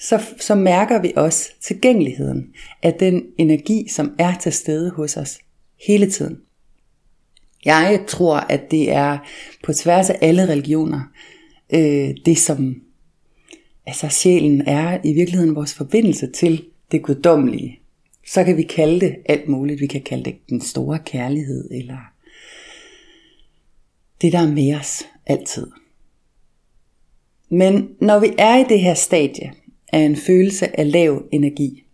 så, 0.00 0.20
så 0.40 0.54
mærker 0.54 1.02
vi 1.02 1.12
også 1.16 1.50
tilgængeligheden 1.60 2.54
af 2.82 2.94
den 2.94 3.22
energi, 3.38 3.88
som 3.88 4.14
er 4.18 4.38
til 4.38 4.52
stede 4.52 4.90
hos 4.90 5.16
os 5.16 5.38
hele 5.86 6.10
tiden. 6.10 6.38
Jeg 7.64 8.04
tror, 8.08 8.36
at 8.36 8.70
det 8.70 8.92
er 8.92 9.18
på 9.64 9.72
tværs 9.72 10.10
af 10.10 10.18
alle 10.20 10.48
religioner, 10.48 11.00
øh, 11.72 12.14
det 12.24 12.38
som 12.38 12.82
altså 13.86 14.08
sjælen 14.08 14.60
er 14.60 14.98
i 15.04 15.12
virkeligheden 15.12 15.54
vores 15.54 15.74
forbindelse 15.74 16.32
til 16.32 16.64
det 16.92 17.02
guddommelige. 17.02 17.78
Så 18.26 18.44
kan 18.44 18.56
vi 18.56 18.62
kalde 18.62 19.00
det 19.00 19.16
alt 19.24 19.48
muligt. 19.48 19.80
Vi 19.80 19.86
kan 19.86 20.02
kalde 20.02 20.24
det 20.24 20.36
den 20.48 20.60
store 20.60 20.98
kærlighed, 20.98 21.70
eller 21.70 21.98
det 24.22 24.32
der 24.32 24.38
er 24.38 24.52
med 24.52 24.74
os 24.74 25.02
altid. 25.26 25.66
Men 27.48 27.88
når 28.00 28.18
vi 28.18 28.34
er 28.38 28.56
i 28.56 28.64
det 28.68 28.80
her 28.80 28.94
stadie, 28.94 29.52
af 29.92 29.98
en 29.98 30.16
følelse 30.16 30.80
af 30.80 30.92
lav 30.92 31.22
energi, 31.32 31.84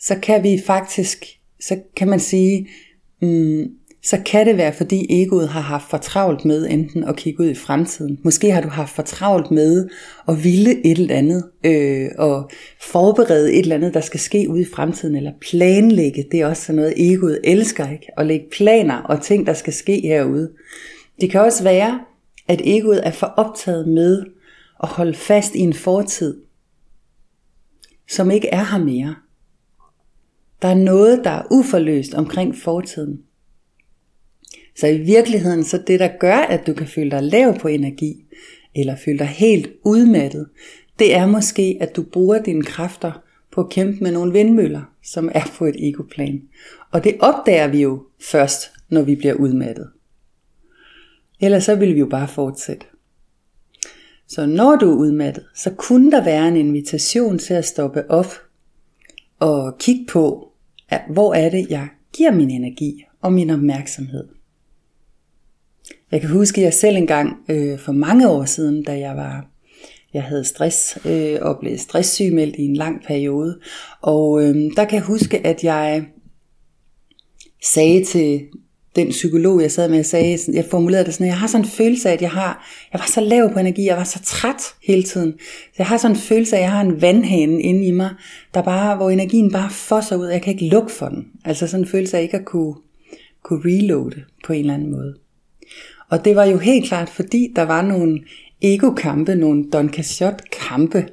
så 0.00 0.16
kan 0.22 0.42
vi 0.42 0.62
faktisk, 0.66 1.24
så 1.60 1.78
kan 1.96 2.08
man 2.08 2.20
sige, 2.20 2.68
mm, 3.22 3.70
så 4.02 4.18
kan 4.26 4.46
det 4.46 4.56
være, 4.56 4.72
fordi 4.72 5.22
egoet 5.22 5.48
har 5.48 5.60
haft 5.60 5.90
for 5.90 5.98
travlt 5.98 6.44
med 6.44 6.66
enten 6.70 7.04
at 7.04 7.16
kigge 7.16 7.40
ud 7.42 7.48
i 7.48 7.54
fremtiden. 7.54 8.18
Måske 8.22 8.50
har 8.50 8.60
du 8.60 8.68
haft 8.68 8.94
for 8.94 9.02
travlt 9.02 9.50
med 9.50 9.88
at 10.28 10.44
ville 10.44 10.86
et 10.86 10.98
eller 10.98 11.14
andet, 11.14 11.44
øh, 11.64 12.08
og 12.18 12.50
forberede 12.80 13.52
et 13.52 13.58
eller 13.58 13.74
andet, 13.74 13.94
der 13.94 14.00
skal 14.00 14.20
ske 14.20 14.46
ude 14.48 14.60
i 14.60 14.66
fremtiden, 14.74 15.16
eller 15.16 15.32
planlægge. 15.40 16.24
Det 16.32 16.40
er 16.40 16.46
også 16.46 16.62
sådan 16.62 16.76
noget, 16.76 16.94
egoet 16.96 17.40
elsker, 17.44 17.92
ikke? 17.92 18.06
At 18.18 18.26
lægge 18.26 18.46
planer 18.52 18.96
og 18.96 19.22
ting, 19.22 19.46
der 19.46 19.52
skal 19.52 19.72
ske 19.72 20.00
herude. 20.00 20.50
Det 21.20 21.30
kan 21.30 21.40
også 21.40 21.62
være, 21.62 22.00
at 22.48 22.60
egoet 22.64 23.06
er 23.06 23.12
for 23.12 23.26
optaget 23.26 23.88
med 23.88 24.24
at 24.82 24.88
holde 24.88 25.14
fast 25.14 25.54
i 25.54 25.58
en 25.58 25.74
fortid, 25.74 26.36
som 28.10 28.30
ikke 28.30 28.48
er 28.48 28.64
her 28.64 28.84
mere. 28.84 29.14
Der 30.62 30.68
er 30.68 30.74
noget, 30.74 31.20
der 31.24 31.30
er 31.30 31.46
uforløst 31.50 32.14
omkring 32.14 32.56
fortiden. 32.56 33.22
Så 34.76 34.86
i 34.86 34.98
virkeligheden, 34.98 35.64
så 35.64 35.82
det 35.86 36.00
der 36.00 36.08
gør, 36.20 36.36
at 36.36 36.66
du 36.66 36.74
kan 36.74 36.86
føle 36.86 37.10
dig 37.10 37.22
lav 37.22 37.58
på 37.58 37.68
energi, 37.68 38.24
eller 38.74 38.96
føle 38.96 39.18
dig 39.18 39.26
helt 39.26 39.70
udmattet, 39.84 40.48
det 40.98 41.14
er 41.14 41.26
måske, 41.26 41.78
at 41.80 41.96
du 41.96 42.02
bruger 42.02 42.42
dine 42.42 42.62
kræfter 42.62 43.12
på 43.52 43.60
at 43.60 43.70
kæmpe 43.70 44.04
med 44.04 44.12
nogle 44.12 44.32
vindmøller, 44.32 44.82
som 45.02 45.30
er 45.34 45.52
på 45.58 45.64
et 45.64 45.76
egoplan. 45.78 46.42
Og 46.90 47.04
det 47.04 47.16
opdager 47.20 47.68
vi 47.68 47.82
jo 47.82 48.02
først, 48.30 48.72
når 48.88 49.02
vi 49.02 49.16
bliver 49.16 49.34
udmattet. 49.34 49.90
Ellers 51.40 51.64
så 51.64 51.74
vil 51.74 51.94
vi 51.94 51.98
jo 51.98 52.06
bare 52.06 52.28
fortsætte. 52.28 52.86
Så 54.34 54.46
når 54.46 54.76
du 54.76 54.90
er 54.90 54.96
udmattet, 54.96 55.44
så 55.54 55.70
kunne 55.70 56.10
der 56.10 56.24
være 56.24 56.48
en 56.48 56.56
invitation 56.56 57.38
til 57.38 57.54
at 57.54 57.64
stoppe 57.64 58.10
op 58.10 58.32
og 59.38 59.78
kigge 59.78 60.06
på, 60.08 60.52
at 60.88 61.00
hvor 61.12 61.34
er 61.34 61.50
det, 61.50 61.66
jeg 61.70 61.88
giver 62.16 62.30
min 62.30 62.50
energi 62.50 63.04
og 63.20 63.32
min 63.32 63.50
opmærksomhed. 63.50 64.28
Jeg 66.12 66.20
kan 66.20 66.30
huske, 66.30 66.60
at 66.60 66.64
jeg 66.64 66.74
selv 66.74 66.96
engang 66.96 67.36
øh, 67.48 67.78
for 67.78 67.92
mange 67.92 68.28
år 68.28 68.44
siden, 68.44 68.84
da 68.84 68.98
jeg 68.98 69.16
var 69.16 69.50
jeg 70.14 70.22
havde 70.22 70.44
stress 70.44 70.98
øh, 71.06 71.38
og 71.40 71.58
blev 71.60 71.78
stresssygemeldt 71.78 72.56
i 72.56 72.62
en 72.62 72.76
lang 72.76 73.02
periode. 73.06 73.60
Og 74.00 74.42
øh, 74.42 74.54
der 74.76 74.84
kan 74.84 74.94
jeg 74.94 75.02
huske, 75.02 75.46
at 75.46 75.64
jeg 75.64 76.06
sagde 77.74 78.04
til 78.04 78.40
den 78.96 79.08
psykolog, 79.10 79.62
jeg 79.62 79.72
sad 79.72 79.88
med, 79.88 79.96
jeg 79.96 80.06
sagde, 80.06 80.38
jeg 80.52 80.64
formulerede 80.70 81.06
det 81.06 81.14
sådan, 81.14 81.26
jeg 81.26 81.38
har 81.38 81.46
sådan 81.46 81.64
en 81.64 81.70
følelse 81.70 82.08
af, 82.08 82.12
at 82.12 82.22
jeg 82.22 82.30
har, 82.30 82.68
jeg 82.92 83.00
var 83.00 83.06
så 83.06 83.20
lav 83.20 83.52
på 83.52 83.58
energi, 83.58 83.86
jeg 83.86 83.96
var 83.96 84.04
så 84.04 84.22
træt 84.24 84.62
hele 84.82 85.02
tiden. 85.02 85.34
Så 85.38 85.74
jeg 85.78 85.86
har 85.86 85.96
sådan 85.96 86.16
en 86.16 86.20
følelse 86.20 86.56
af, 86.56 86.60
at 86.60 86.64
jeg 86.64 86.72
har 86.72 86.80
en 86.80 87.02
vandhane 87.02 87.62
inde 87.62 87.84
i 87.84 87.90
mig, 87.90 88.10
der 88.54 88.62
bare, 88.62 88.96
hvor 88.96 89.10
energien 89.10 89.52
bare 89.52 89.70
fosser 89.70 90.16
ud, 90.16 90.26
og 90.26 90.32
jeg 90.32 90.42
kan 90.42 90.52
ikke 90.52 90.68
lukke 90.68 90.92
for 90.92 91.08
den. 91.08 91.26
Altså 91.44 91.66
sådan 91.66 91.84
en 91.84 91.90
følelse 91.90 92.18
af 92.18 92.22
ikke 92.22 92.36
at 92.36 92.44
kunne, 92.44 92.74
kunne 93.42 93.60
reloade 93.64 94.22
på 94.46 94.52
en 94.52 94.60
eller 94.60 94.74
anden 94.74 94.90
måde. 94.90 95.14
Og 96.08 96.24
det 96.24 96.36
var 96.36 96.44
jo 96.44 96.58
helt 96.58 96.88
klart, 96.88 97.08
fordi 97.08 97.52
der 97.56 97.62
var 97.62 97.82
nogle 97.82 98.20
ego-kampe, 98.62 99.34
nogle 99.34 99.70
Don 99.70 99.92
Quixote-kampe, 99.92 101.06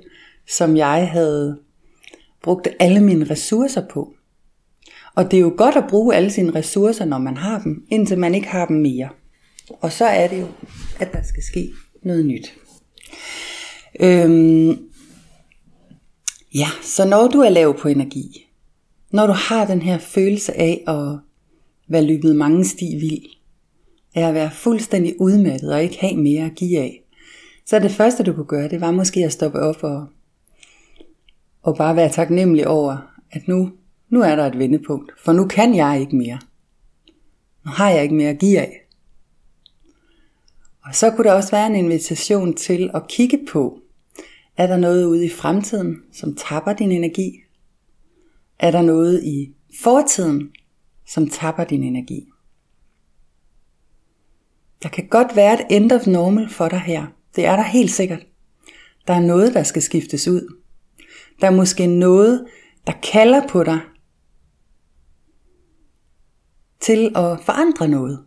som 0.48 0.78
jeg 0.78 1.10
havde 1.12 1.58
brugt 2.44 2.68
alle 2.80 3.04
mine 3.04 3.26
ressourcer 3.30 3.82
på. 3.90 4.14
Og 5.18 5.32
det 5.32 5.38
er 5.38 5.42
jo 5.42 5.54
godt 5.58 5.76
at 5.76 5.84
bruge 5.90 6.16
alle 6.16 6.32
sine 6.32 6.56
ressourcer, 6.56 7.06
når 7.06 7.18
man 7.18 7.38
har 7.38 7.60
dem, 7.60 7.86
indtil 7.90 8.20
man 8.20 8.36
ikke 8.36 8.48
har 8.48 8.66
dem 8.66 8.78
mere. 8.78 9.10
Og 9.70 9.92
så 9.92 10.06
er 10.06 10.28
det 10.28 10.40
jo, 10.40 10.48
at 11.00 11.14
der 11.14 11.24
skal 11.24 11.44
ske 11.44 11.72
noget 12.04 12.26
nyt. 12.26 12.54
Øhm, 14.00 14.70
ja, 16.56 16.68
så 16.82 17.06
når 17.06 17.28
du 17.28 17.40
er 17.40 17.50
lav 17.50 17.80
på 17.80 17.88
energi, 17.88 18.48
når 19.12 19.28
du 19.28 19.34
har 19.34 19.68
den 19.68 19.82
her 19.82 19.98
følelse 19.98 20.58
af 20.58 20.84
at 20.88 21.20
være 21.88 22.04
løbet 22.04 22.36
mange 22.36 22.66
sti 22.66 22.96
vild, 22.96 23.26
af 24.16 24.28
at 24.28 24.34
være 24.34 24.52
fuldstændig 24.52 25.22
udmattet 25.22 25.74
og 25.74 25.84
ikke 25.84 25.98
have 26.00 26.18
mere 26.18 26.46
at 26.46 26.56
give 26.56 26.80
af, 26.80 27.04
så 27.66 27.76
er 27.76 27.80
det 27.80 27.92
første 27.92 28.24
du 28.24 28.34
kunne 28.34 28.46
gøre, 28.46 28.70
det 28.70 28.82
var 28.82 28.92
måske 28.92 29.26
at 29.26 29.34
stoppe 29.34 29.60
op 29.60 29.84
og, 29.84 30.08
og 31.64 31.76
bare 31.76 31.96
være 31.96 32.10
taknemmelig 32.10 32.68
over, 32.68 32.98
at 33.32 33.48
nu 33.48 33.72
nu 34.10 34.22
er 34.22 34.36
der 34.36 34.46
et 34.46 34.60
vendepunkt, 34.60 35.12
for 35.24 35.34
nu 35.34 35.48
kan 35.48 35.76
jeg 35.76 36.00
ikke 36.00 36.16
mere. 36.16 36.40
Nu 37.66 37.72
har 37.72 37.90
jeg 37.90 38.04
ikke 38.04 38.16
mere 38.16 38.30
at 38.30 38.40
give 38.40 38.60
af. 38.60 38.88
Og 40.86 40.96
så 40.96 41.12
kunne 41.12 41.24
der 41.24 41.34
også 41.34 41.52
være 41.52 41.68
en 41.68 41.76
invitation 41.76 42.54
til 42.54 42.92
at 42.94 43.08
kigge 43.08 43.40
på, 43.52 43.82
er 44.58 44.68
der 44.68 44.78
noget 44.78 45.06
ude 45.06 45.26
i 45.26 45.30
fremtiden, 45.30 46.02
som 46.14 46.36
tapper 46.36 46.74
din 46.74 46.92
energi? 46.92 47.40
Er 48.60 48.72
der 48.72 48.82
noget 48.82 49.24
i 49.24 49.54
fortiden, 49.84 50.52
som 51.06 51.30
tapper 51.30 51.64
din 51.64 51.84
energi? 51.84 52.28
Der 54.84 54.90
kan 54.90 55.08
godt 55.08 55.36
være 55.36 55.54
et 55.54 55.78
end 55.78 55.92
of 55.92 56.08
normal 56.08 56.50
for 56.50 56.70
dig 56.70 56.80
her. 56.80 57.06
Det 57.36 57.46
er 57.46 57.56
der 57.56 57.64
helt 57.64 57.92
sikkert. 57.92 58.28
Der 59.08 59.14
er 59.14 59.20
noget, 59.20 59.54
der 59.54 59.64
skal 59.64 59.82
skiftes 59.82 60.28
ud. 60.28 60.56
Der 61.42 61.48
er 61.48 61.52
måske 61.52 61.88
noget, 61.88 62.48
der 62.88 62.94
kalder 63.12 63.48
på 63.48 63.64
dig, 63.64 63.80
til 66.88 67.12
at 67.16 67.40
forandre 67.46 67.88
noget. 67.88 68.20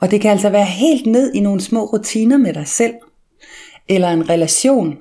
Og 0.00 0.10
det 0.10 0.20
kan 0.20 0.30
altså 0.30 0.50
være 0.50 0.64
helt 0.64 1.06
ned 1.06 1.34
i 1.34 1.40
nogle 1.40 1.60
små 1.60 1.84
rutiner 1.84 2.36
med 2.36 2.54
dig 2.54 2.68
selv, 2.68 2.94
eller 3.88 4.08
en 4.08 4.28
relation, 4.28 4.98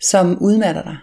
som 0.00 0.38
udmatter 0.40 0.82
dig. 0.82 0.96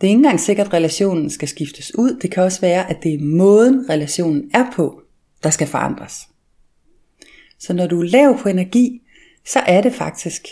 Det 0.00 0.06
er 0.06 0.10
ikke 0.10 0.18
engang 0.18 0.40
sikkert, 0.40 0.66
at 0.66 0.72
relationen 0.72 1.30
skal 1.30 1.48
skiftes 1.48 1.98
ud. 1.98 2.18
Det 2.22 2.30
kan 2.30 2.42
også 2.42 2.60
være, 2.60 2.90
at 2.90 3.02
det 3.02 3.14
er 3.14 3.18
måden, 3.18 3.90
relationen 3.90 4.50
er 4.54 4.72
på, 4.76 5.02
der 5.42 5.50
skal 5.50 5.66
forandres. 5.66 6.14
Så 7.58 7.72
når 7.72 7.86
du 7.86 8.00
er 8.00 8.04
lav 8.04 8.38
på 8.38 8.48
energi, 8.48 9.02
så 9.46 9.58
er 9.58 9.80
det 9.80 9.92
faktisk 9.92 10.46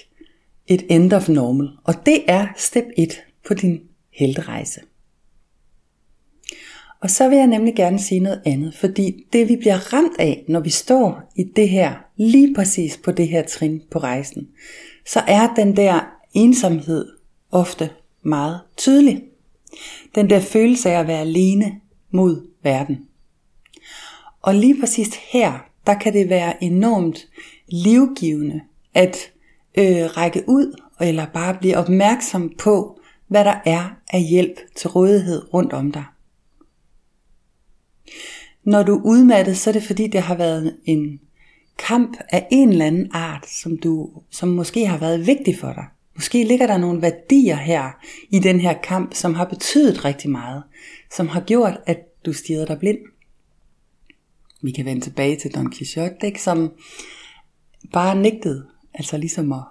et 0.67 0.87
end 0.91 1.13
of 1.13 1.29
normal. 1.29 1.69
Og 1.85 2.07
det 2.07 2.25
er 2.27 2.47
step 2.57 2.85
1 2.97 3.23
på 3.47 3.55
din 3.55 3.81
helterejse. 4.13 4.81
Og 7.01 7.11
så 7.11 7.29
vil 7.29 7.39
jeg 7.39 7.47
nemlig 7.47 7.75
gerne 7.77 7.99
sige 7.99 8.21
noget 8.21 8.43
andet, 8.47 8.75
fordi 8.75 9.27
det 9.33 9.49
vi 9.49 9.57
bliver 9.57 9.93
ramt 9.93 10.19
af, 10.19 10.45
når 10.49 10.61
vi 10.61 10.71
står 10.71 11.33
i 11.37 11.43
det 11.57 11.69
her, 11.69 11.95
lige 12.17 12.55
præcis 12.55 12.97
på 12.97 13.13
det 13.13 13.29
her 13.29 13.43
trin 13.43 13.83
på 13.91 13.99
rejsen, 13.99 14.49
så 15.07 15.23
er 15.27 15.55
den 15.55 15.77
der 15.77 16.01
ensomhed 16.35 17.09
ofte 17.51 17.91
meget 18.23 18.61
tydelig. 18.77 19.23
Den 20.15 20.31
der 20.31 20.41
følelse 20.41 20.91
af 20.91 21.01
at 21.01 21.07
være 21.07 21.21
alene 21.21 21.81
mod 22.11 22.47
verden. 22.63 22.99
Og 24.43 24.55
lige 24.55 24.81
præcis 24.81 25.09
her, 25.33 25.59
der 25.87 25.95
kan 25.95 26.13
det 26.13 26.29
være 26.29 26.65
enormt 26.65 27.29
livgivende 27.69 28.61
at 28.95 29.17
øh, 29.79 30.05
række 30.17 30.45
ud, 30.49 30.81
eller 31.01 31.27
bare 31.27 31.55
blive 31.55 31.77
opmærksom 31.77 32.53
på, 32.59 33.01
hvad 33.29 33.45
der 33.45 33.55
er 33.65 33.97
af 34.13 34.23
hjælp 34.23 34.59
til 34.77 34.91
rådighed 34.91 35.55
rundt 35.55 35.73
om 35.73 35.93
dig. 35.93 36.05
Når 38.71 38.83
du 38.83 38.99
er 38.99 39.03
udmattet, 39.05 39.57
så 39.57 39.71
er 39.71 39.73
det 39.73 39.83
fordi, 39.83 40.07
det 40.07 40.21
har 40.21 40.35
været 40.35 40.77
en 40.85 41.21
kamp 41.79 42.17
af 42.29 42.47
en 42.51 42.69
eller 42.69 42.87
anden 42.87 43.11
art, 43.13 43.49
som, 43.49 43.79
du, 43.79 44.11
som 44.31 44.49
måske 44.49 44.87
har 44.87 44.99
været 44.99 45.27
vigtig 45.27 45.59
for 45.59 45.73
dig. 45.73 45.85
Måske 46.15 46.45
ligger 46.45 46.67
der 46.67 46.79
nogle 46.79 47.03
værdier 47.03 47.57
her 47.57 47.91
i 48.31 48.39
den 48.39 48.61
her 48.61 48.75
kamp, 48.83 49.15
som 49.15 49.35
har 49.35 49.45
betydet 49.45 50.05
rigtig 50.05 50.31
meget, 50.31 50.63
som 51.17 51.29
har 51.29 51.41
gjort, 51.41 51.79
at 51.87 52.25
du 52.27 52.33
stiger 52.33 52.67
dig 52.67 52.79
blind. 52.79 52.99
Vi 54.63 54.71
kan 54.71 54.85
vende 54.85 55.01
tilbage 55.01 55.37
til 55.37 55.55
Don 55.55 55.73
Quixote, 55.73 56.27
ikke? 56.27 56.43
som 56.43 56.73
bare 57.93 58.17
nægtede, 58.17 58.67
altså 58.95 59.17
ligesom 59.17 59.53
at, 59.53 59.63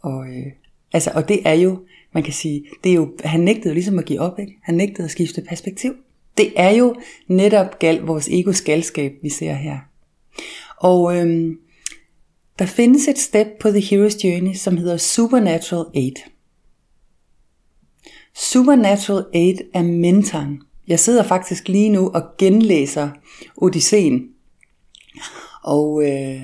og, 0.00 0.26
øh, 0.26 0.46
altså, 0.92 1.10
og 1.14 1.28
det 1.28 1.40
er 1.44 1.54
jo, 1.54 1.82
man 2.12 2.22
kan 2.22 2.32
sige, 2.32 2.64
det 2.84 2.90
er 2.90 2.96
jo, 2.96 3.16
han 3.24 3.40
nægtede 3.40 3.74
ligesom 3.74 3.98
at 3.98 4.04
give 4.04 4.20
op, 4.20 4.38
ikke? 4.38 4.58
han 4.62 4.74
nægtede 4.74 5.04
at 5.04 5.10
skifte 5.10 5.42
perspektiv. 5.48 5.94
Det 6.36 6.52
er 6.56 6.70
jo 6.70 6.94
netop 7.28 7.78
gal, 7.78 8.00
vores 8.00 8.28
egos 8.28 8.60
galskab, 8.60 9.12
vi 9.22 9.30
ser 9.30 9.52
her. 9.52 9.78
Og 10.76 11.16
øhm, 11.16 11.58
der 12.58 12.66
findes 12.66 13.08
et 13.08 13.18
step 13.18 13.46
på 13.60 13.68
The 13.68 13.78
Hero's 13.78 14.26
Journey, 14.26 14.54
som 14.54 14.76
hedder 14.76 14.96
Supernatural 14.96 15.86
8. 15.86 16.20
Supernatural 18.34 19.24
8 19.34 19.64
er 19.74 19.82
mentoren. 19.82 20.62
Jeg 20.88 21.00
sidder 21.00 21.22
faktisk 21.22 21.68
lige 21.68 21.88
nu 21.88 22.10
og 22.14 22.22
genlæser 22.38 23.10
Odysseen. 23.56 24.28
Og 25.62 26.10
øh, 26.10 26.40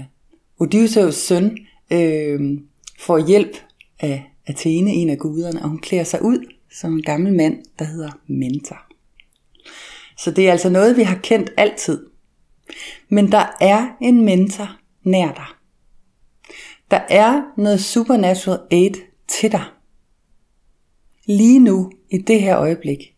Odysseus 0.59 1.14
søn 1.14 1.59
øh, 1.92 2.40
får 2.99 3.26
hjælp 3.26 3.57
af 4.00 4.25
Athene, 4.47 4.90
en 4.90 5.09
af 5.09 5.18
guderne, 5.18 5.62
og 5.62 5.68
hun 5.68 5.78
klæder 5.78 6.04
sig 6.04 6.23
ud 6.23 6.52
som 6.80 6.92
en 6.92 7.02
gammel 7.02 7.35
mand, 7.35 7.64
der 7.78 7.85
hedder 7.85 8.11
Mentor. 8.26 8.88
Så 10.18 10.30
det 10.30 10.48
er 10.48 10.52
altså 10.52 10.70
noget, 10.70 10.96
vi 10.96 11.02
har 11.02 11.18
kendt 11.22 11.50
altid. 11.57 12.07
Men 13.09 13.33
der 13.33 13.57
er 13.61 13.96
en 14.00 14.24
mentor 14.24 14.76
nær 15.02 15.33
dig. 15.33 15.46
Der 16.90 17.00
er 17.09 17.42
noget 17.57 17.81
supernatural 17.81 18.61
aid 18.70 18.94
til 19.28 19.52
dig. 19.52 19.64
Lige 21.24 21.59
nu, 21.59 21.92
i 22.11 22.18
det 22.18 22.42
her 22.42 22.59
øjeblik. 22.59 23.14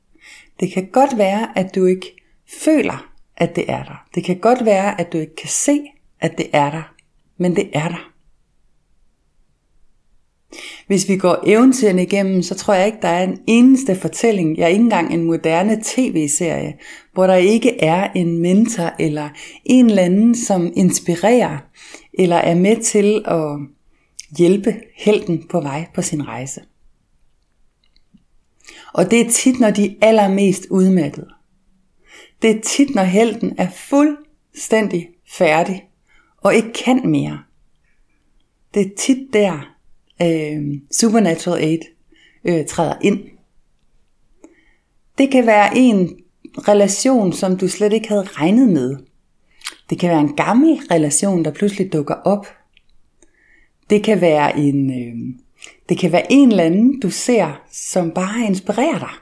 Det 0.61 0.73
kan 0.73 0.91
godt 0.91 1.19
være, 1.19 1.59
at 1.59 1.75
du 1.75 1.85
ikke 1.85 2.17
føler, 2.65 3.13
at 3.37 3.57
det 3.57 3.71
er 3.71 3.85
der. 3.85 4.07
Det 4.15 4.25
kan 4.25 4.39
godt 4.39 4.65
være, 4.65 5.01
at 5.01 5.13
du 5.13 5.19
ikke 5.19 5.37
kan 5.37 5.49
se, 5.49 5.81
at 6.21 6.39
det 6.39 6.47
er 6.53 6.71
der. 6.71 6.95
Men 7.37 7.57
det 7.57 7.71
er 7.73 7.89
der. 7.89 8.13
Hvis 10.87 11.09
vi 11.09 11.17
går 11.17 11.43
eventyrene 11.47 12.03
igennem, 12.03 12.43
så 12.43 12.55
tror 12.55 12.75
jeg 12.75 12.87
ikke, 12.87 12.99
der 13.03 13.09
er 13.09 13.25
en 13.25 13.39
eneste 13.47 13.95
fortælling, 13.95 14.57
ja 14.59 14.67
ikke 14.67 14.81
engang 14.81 15.15
en 15.15 15.25
moderne 15.25 15.81
tv-serie, 15.85 16.75
hvor 17.13 17.27
der 17.27 17.35
ikke 17.35 17.81
er 17.81 18.11
en 18.13 18.39
mentor 18.39 18.95
eller 18.99 19.29
en 19.65 19.87
eller 19.87 20.03
anden, 20.03 20.35
som 20.35 20.73
inspirerer 20.77 21.59
eller 22.15 22.37
er 22.37 22.55
med 22.55 22.77
til 22.77 23.23
at 23.27 23.59
hjælpe 24.39 24.75
helten 24.97 25.47
på 25.49 25.61
vej 25.61 25.87
på 25.95 26.03
sin 26.03 26.29
rejse. 26.29 26.61
Og 28.95 29.11
det 29.11 29.21
er 29.21 29.31
tit, 29.31 29.61
når 29.61 29.71
de 29.71 29.87
er 29.87 29.95
allermest 30.03 30.67
udmattede. 30.71 31.29
Det 32.43 32.51
er 32.51 32.61
tit, 32.61 32.95
når 32.95 33.03
helten 33.03 33.55
er 33.59 33.71
fuldstændig 33.71 35.09
færdig 35.29 35.85
og 36.43 36.55
ikke 36.55 36.73
kan 36.73 37.11
mere. 37.11 37.39
Det 38.75 38.87
er 38.87 38.91
tit 38.99 39.33
der, 39.33 39.70
øh, 40.23 40.81
Supernatural 40.91 41.73
8 41.73 41.87
øh, 42.45 42.67
træder 42.67 42.95
ind. 43.03 43.21
Det 45.19 45.31
kan 45.31 45.47
være 45.47 45.79
en 45.79 46.17
relation, 46.59 47.33
som 47.33 47.57
du 47.57 47.69
slet 47.69 47.93
ikke 47.93 48.09
havde 48.09 48.23
regnet 48.23 48.69
med. 48.69 48.97
Det 49.91 49.99
kan 49.99 50.11
være 50.11 50.21
en 50.21 50.37
gammel 50.37 50.81
relation, 50.91 51.45
der 51.45 51.51
pludselig 51.51 51.93
dukker 51.93 52.15
op. 52.15 52.47
Det 53.91 54.05
kan 54.05 54.21
være 54.21 54.59
en, 54.59 54.91
øh, 54.91 55.35
det 55.89 55.99
kan 55.99 56.13
være 56.13 56.33
en 56.33 56.51
eller 56.51 56.65
anden, 56.65 57.01
du 57.01 57.11
ser, 57.11 57.63
som 57.73 58.11
bare 58.11 58.47
inspirerer 58.47 58.99
dig. 58.99 59.13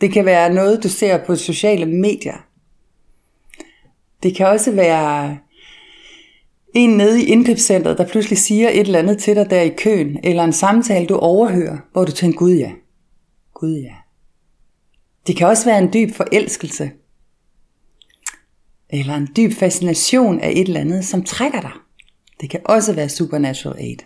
Det 0.00 0.12
kan 0.12 0.24
være 0.24 0.54
noget, 0.54 0.82
du 0.82 0.88
ser 0.88 1.24
på 1.24 1.36
sociale 1.36 1.86
medier. 1.86 2.46
Det 4.22 4.36
kan 4.36 4.46
også 4.46 4.72
være 4.72 5.38
en 6.74 6.90
nede 6.90 7.22
i 7.22 7.26
indkøbscentret, 7.26 7.98
der 7.98 8.06
pludselig 8.06 8.38
siger 8.38 8.68
et 8.68 8.80
eller 8.80 8.98
andet 8.98 9.18
til 9.18 9.36
dig 9.36 9.50
der 9.50 9.60
i 9.60 9.74
køen, 9.78 10.18
eller 10.24 10.44
en 10.44 10.52
samtale, 10.52 11.06
du 11.06 11.16
overhører, 11.16 11.78
hvor 11.92 12.04
du 12.04 12.12
tænker, 12.12 12.38
gud 12.38 12.54
ja, 12.54 12.72
gud 13.54 13.74
ja. 13.74 13.94
Det 15.26 15.36
kan 15.36 15.46
også 15.46 15.64
være 15.64 15.78
en 15.78 15.92
dyb 15.92 16.14
forelskelse, 16.14 16.90
eller 18.90 19.14
en 19.14 19.28
dyb 19.36 19.52
fascination 19.52 20.40
af 20.40 20.50
et 20.50 20.68
eller 20.68 20.80
andet, 20.80 21.04
som 21.04 21.24
trækker 21.24 21.60
dig. 21.60 21.72
Det 22.40 22.50
kan 22.50 22.60
også 22.64 22.92
være 22.92 23.08
supernatural 23.08 23.78
aid. 23.78 23.98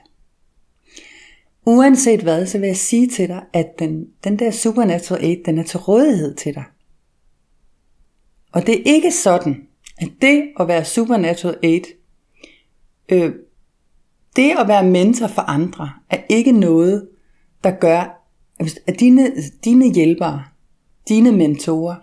Uanset 1.67 2.21
hvad, 2.21 2.47
så 2.47 2.59
vil 2.59 2.67
jeg 2.67 2.77
sige 2.77 3.09
til 3.09 3.29
dig, 3.29 3.43
at 3.53 3.67
den, 3.79 4.07
den 4.25 4.39
der 4.39 4.51
supernatural 4.51 5.25
aid, 5.25 5.37
den 5.45 5.59
er 5.59 5.63
til 5.63 5.79
rådighed 5.79 6.35
til 6.35 6.55
dig. 6.55 6.65
Og 8.53 8.67
det 8.67 8.75
er 8.75 8.83
ikke 8.85 9.11
sådan, 9.11 9.67
at 9.99 10.09
det 10.23 10.53
at 10.61 10.69
være 10.69 10.85
supernatural 10.85 11.59
aid, 11.63 11.83
øh, 13.09 13.33
det 14.37 14.53
at 14.59 14.69
være 14.69 14.91
mentor 14.91 15.27
for 15.27 15.43
andre, 15.43 15.91
er 16.11 16.19
ikke 16.29 16.53
noget, 16.53 17.09
der 17.65 17.71
gør, 17.71 18.25
at 18.87 19.01
dine, 19.01 19.33
dine 19.65 19.95
hjælpere, 19.95 20.45
dine 21.09 21.33
mentorer, 21.33 21.97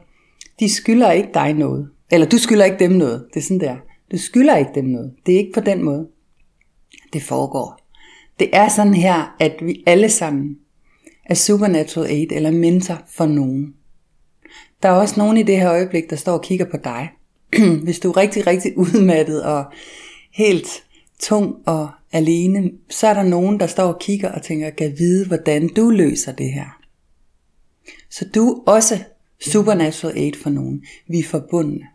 de 0.60 0.74
skylder 0.74 1.12
ikke 1.12 1.30
dig 1.34 1.54
noget. 1.54 1.90
Eller 2.12 2.28
du 2.28 2.38
skylder 2.38 2.66
ikke 2.66 2.80
dem 2.80 2.92
noget. 2.92 3.26
Det 3.34 3.40
er 3.40 3.44
sådan 3.44 3.60
der. 3.60 3.76
Du 4.12 4.18
skylder 4.18 4.58
ikke 4.58 4.72
dem 4.76 4.86
noget. 4.86 5.14
Det 5.26 5.34
er 5.34 5.38
ikke 5.38 5.54
på 5.54 5.60
den 5.60 5.84
måde, 5.84 6.08
det 7.14 7.24
foregår. 7.24 7.80
Det 8.40 8.50
er 8.54 8.68
sådan 8.68 8.94
her, 8.94 9.36
at 9.40 9.56
vi 9.62 9.84
alle 9.86 10.10
sammen 10.10 10.58
er 11.26 11.36
supernatural 11.36 12.08
aid 12.08 12.28
eller 12.32 12.52
mentor 12.52 13.02
for 13.08 13.26
nogen. 13.26 13.74
Der 14.84 14.90
er 14.90 14.94
også 14.94 15.16
nogen 15.18 15.38
i 15.38 15.44
det 15.44 15.58
her 15.58 15.72
øjeblik, 15.72 16.10
der 16.10 16.16
står 16.16 16.34
og 16.34 16.42
kigger 16.42 16.66
på 16.66 16.78
dig. 16.84 17.10
Hvis 17.84 18.00
du 18.00 18.10
er 18.10 18.18
rigtig, 18.18 18.48
rigtig 18.48 18.78
udmattet 18.78 19.44
og 19.44 19.66
helt 20.34 20.84
tung 21.22 21.56
og 21.66 21.90
alene, 22.12 22.72
så 22.90 23.08
er 23.08 23.14
der 23.14 23.24
nogen, 23.24 23.60
der 23.60 23.68
står 23.68 23.94
og 23.94 24.00
kigger 24.00 24.32
og 24.32 24.42
tænker, 24.42 24.70
kan 24.70 24.96
vide, 24.98 25.28
hvordan 25.28 25.68
du 25.68 25.90
løser 25.90 26.32
det 26.32 26.54
her. 26.54 26.82
Så 28.10 28.26
du 28.36 28.54
er 28.54 28.72
også 28.72 29.04
supernatural 29.42 30.18
aid 30.18 30.34
for 30.34 30.50
nogen. 30.50 30.86
Vi 31.08 31.20
er 31.20 31.24
forbundne. 31.24 31.88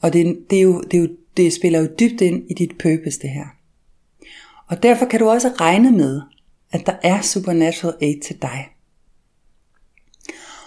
Og 0.00 0.12
det, 0.12 0.38
det, 0.50 0.58
er 0.58 0.62
jo, 0.62 0.80
det, 0.80 0.94
er 0.94 1.00
jo, 1.00 1.08
det 1.36 1.52
spiller 1.52 1.78
jo 1.78 1.88
dybt 2.00 2.20
ind 2.20 2.50
i 2.50 2.54
dit 2.54 2.78
purpose, 2.78 3.20
det 3.22 3.30
her. 3.30 3.46
Og 4.66 4.82
derfor 4.82 5.06
kan 5.06 5.20
du 5.20 5.28
også 5.28 5.48
regne 5.48 5.92
med, 5.92 6.20
at 6.72 6.86
der 6.86 6.96
er 7.02 7.22
supernatural 7.22 7.96
aid 8.00 8.20
til 8.20 8.42
dig. 8.42 8.68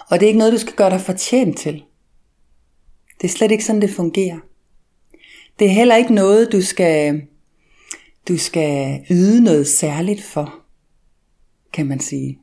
Og 0.08 0.20
det 0.20 0.26
er 0.26 0.28
ikke 0.28 0.38
noget, 0.38 0.52
du 0.52 0.58
skal 0.58 0.74
gøre 0.74 0.90
dig 0.90 1.00
fortjent 1.00 1.58
til. 1.58 1.84
Det 3.20 3.28
er 3.28 3.32
slet 3.32 3.50
ikke 3.50 3.64
sådan, 3.64 3.82
det 3.82 3.90
fungerer. 3.90 4.38
Det 5.58 5.66
er 5.66 5.70
heller 5.70 5.96
ikke 5.96 6.14
noget, 6.14 6.52
du 6.52 6.62
skal 6.62 7.22
du 8.28 8.38
skal 8.38 9.00
yde 9.10 9.44
noget 9.44 9.68
særligt 9.68 10.22
for, 10.22 10.54
kan 11.72 11.86
man 11.86 12.00
sige. 12.00 12.38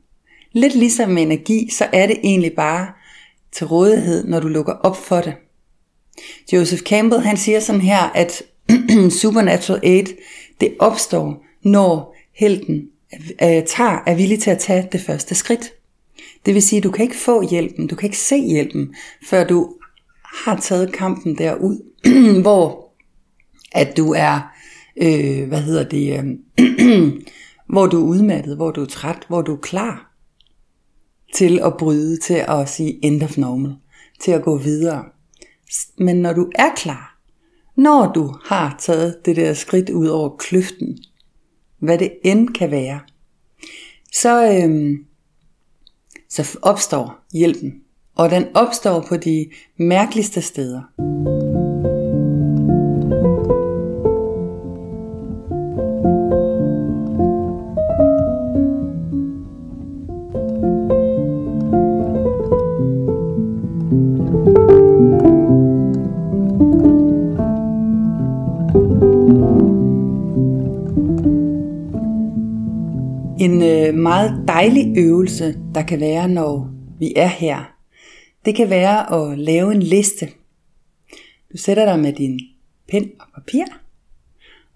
Lidt 0.52 0.74
ligesom 0.74 1.10
med 1.10 1.22
energi, 1.22 1.70
så 1.70 1.88
er 1.92 2.06
det 2.06 2.16
egentlig 2.22 2.52
bare 2.52 2.88
til 3.52 3.66
rådighed, 3.66 4.24
når 4.24 4.40
du 4.40 4.48
lukker 4.48 4.72
op 4.72 4.96
for 4.96 5.20
det. 5.20 5.34
Joseph 6.52 6.82
Campbell 6.82 7.22
han 7.22 7.36
siger 7.36 7.60
sådan 7.60 7.80
her, 7.80 7.98
at 7.98 8.42
supernatural 9.20 9.80
aid, 9.82 10.06
det 10.60 10.74
opstår, 10.78 11.44
når 11.62 12.16
helten 12.34 12.88
øh, 13.42 13.64
tager, 13.66 14.02
er 14.06 14.14
villig 14.14 14.40
til 14.40 14.50
at 14.50 14.58
tage 14.58 14.88
det 14.92 15.00
første 15.00 15.34
skridt. 15.34 15.72
Det 16.46 16.54
vil 16.54 16.62
sige, 16.62 16.78
at 16.78 16.84
du 16.84 16.90
kan 16.90 17.02
ikke 17.02 17.16
få 17.16 17.48
hjælpen, 17.48 17.86
du 17.86 17.96
kan 17.96 18.06
ikke 18.06 18.18
se 18.18 18.36
hjælpen, 18.36 18.94
før 19.26 19.44
du 19.44 19.74
har 20.24 20.60
taget 20.60 20.92
kampen 20.92 21.38
derud, 21.38 21.82
hvor 22.42 22.84
at 23.72 23.96
du 23.96 24.12
er, 24.12 24.53
øh, 24.96 25.48
hvad 25.48 25.60
hedder 25.60 25.84
det, 25.84 26.18
øh, 26.18 27.12
hvor 27.72 27.86
du 27.86 28.00
er 28.00 28.08
udmattet, 28.08 28.56
hvor 28.56 28.70
du 28.70 28.82
er 28.82 28.86
træt, 28.86 29.24
hvor 29.28 29.42
du 29.42 29.52
er 29.52 29.60
klar 29.60 30.14
til 31.34 31.60
at 31.64 31.76
bryde, 31.76 32.16
til 32.16 32.44
at 32.48 32.68
sige 32.68 33.04
end 33.04 33.22
of 33.22 33.38
normal, 33.38 33.74
til 34.20 34.32
at 34.32 34.42
gå 34.42 34.58
videre. 34.58 35.04
Men 35.98 36.16
når 36.16 36.32
du 36.32 36.50
er 36.54 36.74
klar, 36.76 37.18
når 37.76 38.12
du 38.12 38.34
har 38.44 38.76
taget 38.78 39.26
det 39.26 39.36
der 39.36 39.54
skridt 39.54 39.90
ud 39.90 40.06
over 40.06 40.36
kløften, 40.36 40.98
hvad 41.78 41.98
det 41.98 42.12
end 42.24 42.48
kan 42.48 42.70
være, 42.70 43.00
så, 44.12 44.62
øhm, 44.62 45.04
så 46.28 46.58
opstår 46.62 47.24
hjælpen. 47.32 47.74
Og 48.14 48.30
den 48.30 48.44
opstår 48.54 49.04
på 49.08 49.16
de 49.16 49.50
mærkeligste 49.76 50.42
steder. 50.42 50.82
Meget 74.04 74.44
dejlig 74.48 74.98
øvelse, 74.98 75.58
der 75.74 75.82
kan 75.82 76.00
være, 76.00 76.28
når 76.28 76.70
vi 76.98 77.12
er 77.16 77.26
her, 77.26 77.74
det 78.44 78.56
kan 78.56 78.70
være 78.70 79.12
at 79.14 79.38
lave 79.38 79.72
en 79.72 79.82
liste. 79.82 80.28
Du 81.52 81.56
sætter 81.56 81.84
dig 81.84 81.98
med 81.98 82.12
din 82.12 82.40
pen 82.88 83.10
og 83.20 83.26
papir, 83.34 83.64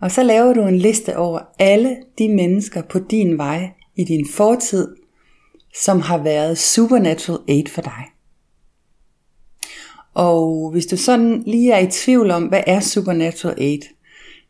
og 0.01 0.11
så 0.11 0.23
laver 0.23 0.53
du 0.53 0.62
en 0.62 0.79
liste 0.79 1.17
over 1.17 1.41
alle 1.59 1.97
de 2.19 2.29
mennesker 2.29 2.83
på 2.83 2.99
din 2.99 3.38
vej 3.38 3.71
i 3.97 4.05
din 4.05 4.27
fortid, 4.29 4.97
som 5.83 6.01
har 6.01 6.19
været 6.19 6.59
supernatural 6.59 7.41
aid 7.49 7.67
for 7.67 7.83
dig. 7.83 8.05
Og 10.14 10.71
hvis 10.71 10.87
du 10.87 10.97
sådan 10.97 11.43
lige 11.47 11.73
er 11.73 11.79
i 11.79 11.91
tvivl 11.91 12.31
om, 12.31 12.45
hvad 12.45 12.62
er 12.67 12.81
supernatural 12.81 13.55
aid, 13.59 13.83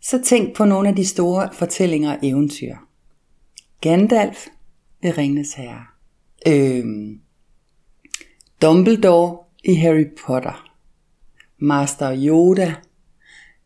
så 0.03 0.23
tænk 0.25 0.57
på 0.57 0.65
nogle 0.65 0.89
af 0.89 0.97
de 0.97 1.07
store 1.07 1.49
fortællinger 1.53 2.13
og 2.13 2.19
eventyr. 2.23 2.75
Gandalf 3.81 4.47
i 5.03 5.11
Ringnes 5.11 5.55
Herre. 5.55 5.87
Øhm, 6.47 7.21
Dumbledore 8.63 9.45
i 9.65 9.75
Harry 9.75 10.07
Potter. 10.27 10.71
Master 11.59 12.17
Yoda 12.17 12.75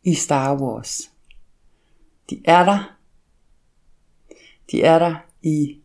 i 0.02 0.14
Star 0.14 0.60
Wars. 0.60 1.10
De 2.30 2.42
er 2.44 2.64
der. 2.64 2.96
De 4.70 4.82
er 4.82 4.98
der 4.98 5.14
i 5.42 5.76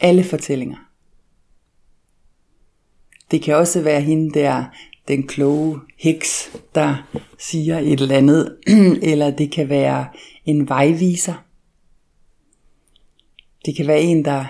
alle 0.00 0.24
fortællinger. 0.24 0.76
Det 3.30 3.42
kan 3.42 3.56
også 3.56 3.82
være 3.82 4.00
hende 4.00 4.40
der, 4.40 4.64
den 5.08 5.26
kloge 5.26 5.80
heks, 5.98 6.56
der 6.74 7.08
siger 7.38 7.78
et 7.78 8.00
eller 8.00 8.16
andet, 8.16 8.58
eller 9.12 9.30
det 9.30 9.52
kan 9.52 9.68
være 9.68 10.08
en 10.44 10.68
vejviser. 10.68 11.44
Det 13.66 13.76
kan 13.76 13.86
være 13.86 14.00
en, 14.00 14.24
der 14.24 14.44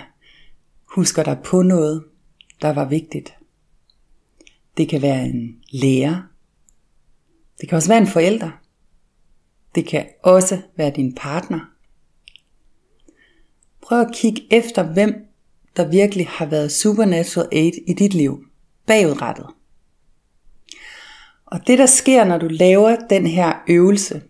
husker 0.97 1.23
dig 1.23 1.37
på 1.43 1.61
noget, 1.61 2.03
der 2.61 2.73
var 2.73 2.85
vigtigt. 2.85 3.37
Det 4.77 4.89
kan 4.89 5.01
være 5.01 5.25
en 5.25 5.61
lærer. 5.71 6.21
Det 7.61 7.69
kan 7.69 7.75
også 7.75 7.89
være 7.89 7.97
en 7.97 8.07
forælder. 8.07 8.51
Det 9.75 9.85
kan 9.85 10.07
også 10.23 10.61
være 10.75 10.91
din 10.95 11.15
partner. 11.15 11.59
Prøv 13.81 14.01
at 14.01 14.13
kigge 14.13 14.53
efter, 14.53 14.93
hvem 14.93 15.13
der 15.75 15.87
virkelig 15.87 16.27
har 16.27 16.45
været 16.45 16.71
supernatural 16.71 17.49
aid 17.51 17.73
i 17.87 17.93
dit 17.93 18.13
liv. 18.13 18.45
Bagudrettet. 18.85 19.45
Og 21.45 21.67
det 21.67 21.79
der 21.79 21.85
sker, 21.85 22.25
når 22.25 22.37
du 22.37 22.47
laver 22.47 22.95
den 23.09 23.27
her 23.27 23.53
øvelse, 23.67 24.21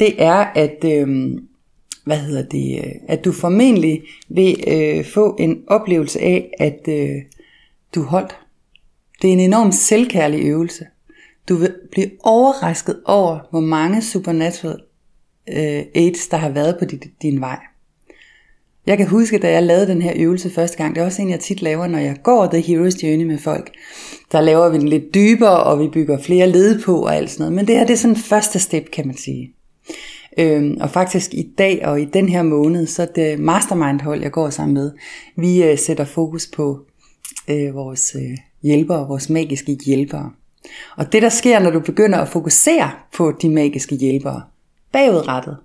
det 0.00 0.22
er, 0.22 0.36
at 0.36 0.84
øh, 0.84 1.38
hvad 2.08 2.18
hedder 2.18 2.42
det, 2.42 2.78
øh, 2.78 2.92
at 3.08 3.24
du 3.24 3.32
formentlig 3.32 4.02
vil 4.28 4.64
øh, 4.66 5.04
få 5.04 5.36
en 5.38 5.62
oplevelse 5.66 6.20
af, 6.20 6.50
at 6.58 6.80
øh, 6.88 7.16
du 7.94 8.02
holdt. 8.02 8.36
Det 9.22 9.28
er 9.28 9.32
en 9.32 9.40
enorm 9.40 9.72
selvkærlig 9.72 10.46
øvelse. 10.46 10.86
Du 11.48 11.54
vil 11.54 11.74
blive 11.90 12.10
overrasket 12.24 13.00
over, 13.04 13.38
hvor 13.50 13.60
mange 13.60 14.02
supernatural 14.02 14.80
øh, 15.48 15.82
aids, 15.94 16.28
der 16.28 16.36
har 16.36 16.48
været 16.48 16.76
på 16.78 16.84
din, 16.84 17.02
din 17.22 17.40
vej. 17.40 17.58
Jeg 18.86 18.96
kan 18.98 19.06
huske, 19.06 19.38
da 19.38 19.52
jeg 19.52 19.62
lavede 19.62 19.86
den 19.86 20.02
her 20.02 20.12
øvelse 20.16 20.50
første 20.50 20.76
gang, 20.76 20.94
det 20.94 21.00
er 21.00 21.04
også 21.04 21.22
en, 21.22 21.30
jeg 21.30 21.40
tit 21.40 21.62
laver, 21.62 21.86
når 21.86 21.98
jeg 21.98 22.16
går 22.22 22.46
The 22.46 22.60
Hero's 22.60 23.06
Journey 23.06 23.24
med 23.24 23.38
folk. 23.38 23.70
Der 24.32 24.40
laver 24.40 24.68
vi 24.68 24.78
den 24.78 24.88
lidt 24.88 25.14
dybere, 25.14 25.62
og 25.62 25.80
vi 25.80 25.88
bygger 25.88 26.18
flere 26.18 26.46
led 26.46 26.82
på 26.82 27.02
og 27.02 27.16
alt 27.16 27.30
sådan 27.30 27.42
noget. 27.42 27.54
Men 27.54 27.66
det 27.66 27.74
her, 27.74 27.86
det 27.86 27.92
er 27.92 27.98
sådan 27.98 28.16
første 28.16 28.58
step, 28.58 28.90
kan 28.90 29.06
man 29.06 29.16
sige. 29.16 29.54
Øhm, 30.38 30.76
og 30.80 30.90
faktisk 30.90 31.34
i 31.34 31.52
dag 31.58 31.86
og 31.86 32.00
i 32.00 32.04
den 32.04 32.28
her 32.28 32.42
måned, 32.42 32.86
så 32.86 33.02
er 33.02 33.06
det 33.06 33.38
mastermind-hold, 33.38 34.22
jeg 34.22 34.32
går 34.32 34.50
sammen 34.50 34.74
med. 34.74 34.92
Vi 35.36 35.62
øh, 35.62 35.78
sætter 35.78 36.04
fokus 36.04 36.46
på 36.56 36.80
øh, 37.48 37.74
vores 37.74 38.16
øh, 38.18 38.36
hjælpere, 38.62 39.08
vores 39.08 39.30
magiske 39.30 39.78
hjælpere. 39.86 40.30
Og 40.96 41.12
det 41.12 41.22
der 41.22 41.28
sker, 41.28 41.58
når 41.58 41.70
du 41.70 41.80
begynder 41.80 42.18
at 42.18 42.28
fokusere 42.28 42.90
på 43.16 43.32
de 43.42 43.48
magiske 43.48 43.96
hjælpere, 43.96 44.42
bagudrettet, 44.92 45.56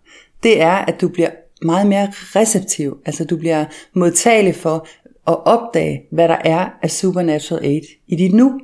det 0.44 0.62
er, 0.62 0.72
at 0.72 1.02
du 1.02 1.08
bliver 1.08 1.30
meget 1.62 1.88
mere 1.88 2.08
receptiv. 2.12 2.98
Altså 3.06 3.26
du 3.26 3.38
bliver 3.38 3.66
modtagelig 3.94 4.56
for 4.56 4.88
at 5.28 5.46
opdage, 5.46 6.02
hvad 6.12 6.28
der 6.28 6.38
er 6.44 6.70
af 6.82 6.92
supernatural 6.92 7.64
aid 7.64 7.84
i 8.08 8.16
dit 8.16 8.34
nu. 8.34 8.62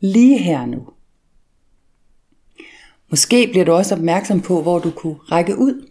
Lige 0.00 0.38
her 0.38 0.66
nu. 0.66 0.86
Måske 3.10 3.48
bliver 3.50 3.64
du 3.64 3.72
også 3.72 3.94
opmærksom 3.94 4.40
på, 4.40 4.62
hvor 4.62 4.78
du 4.78 4.90
kunne 4.90 5.16
række 5.32 5.58
ud 5.58 5.86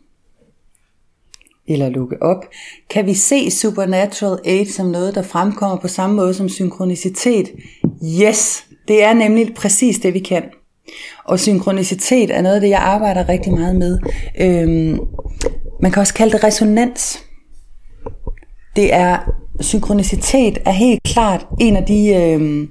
eller 1.68 1.90
lukke 1.90 2.24
op. 2.24 2.46
Kan 2.90 3.06
vi 3.06 3.14
se 3.14 3.52
supernatural 3.52 4.40
aid 4.46 4.66
som 4.66 4.88
noget, 4.88 5.16
der 5.16 5.22
fremkommer 5.22 5.78
på 5.78 5.88
samme 5.88 6.16
måde 6.16 6.34
som 6.34 6.50
synkronicitet? 6.50 7.52
Yes, 8.22 8.66
det 8.88 9.04
er 9.04 9.14
nemlig 9.14 9.54
præcis 9.54 10.00
det, 10.00 10.14
vi 10.14 10.20
kan. 10.20 10.44
Og 11.26 11.40
synkronicitet 11.40 12.32
er 12.32 12.42
noget 12.42 12.56
af 12.56 12.62
det, 12.62 12.70
jeg 12.70 12.80
arbejder 12.80 13.30
rigtig 13.30 13.54
meget 13.54 13.76
med. 13.76 14.00
Øhm, 14.42 15.00
man 15.82 15.92
kan 15.92 16.02
også 16.02 16.14
kalde 16.14 16.32
det 16.32 16.44
resonans. 16.44 17.24
Det 18.76 18.94
er, 18.94 19.18
synkronicitet 19.60 20.58
er 20.66 20.72
helt 20.72 21.04
klart 21.04 21.48
en 21.60 21.78
af 21.78 21.86
de... 21.86 22.16
Øhm, 22.16 22.68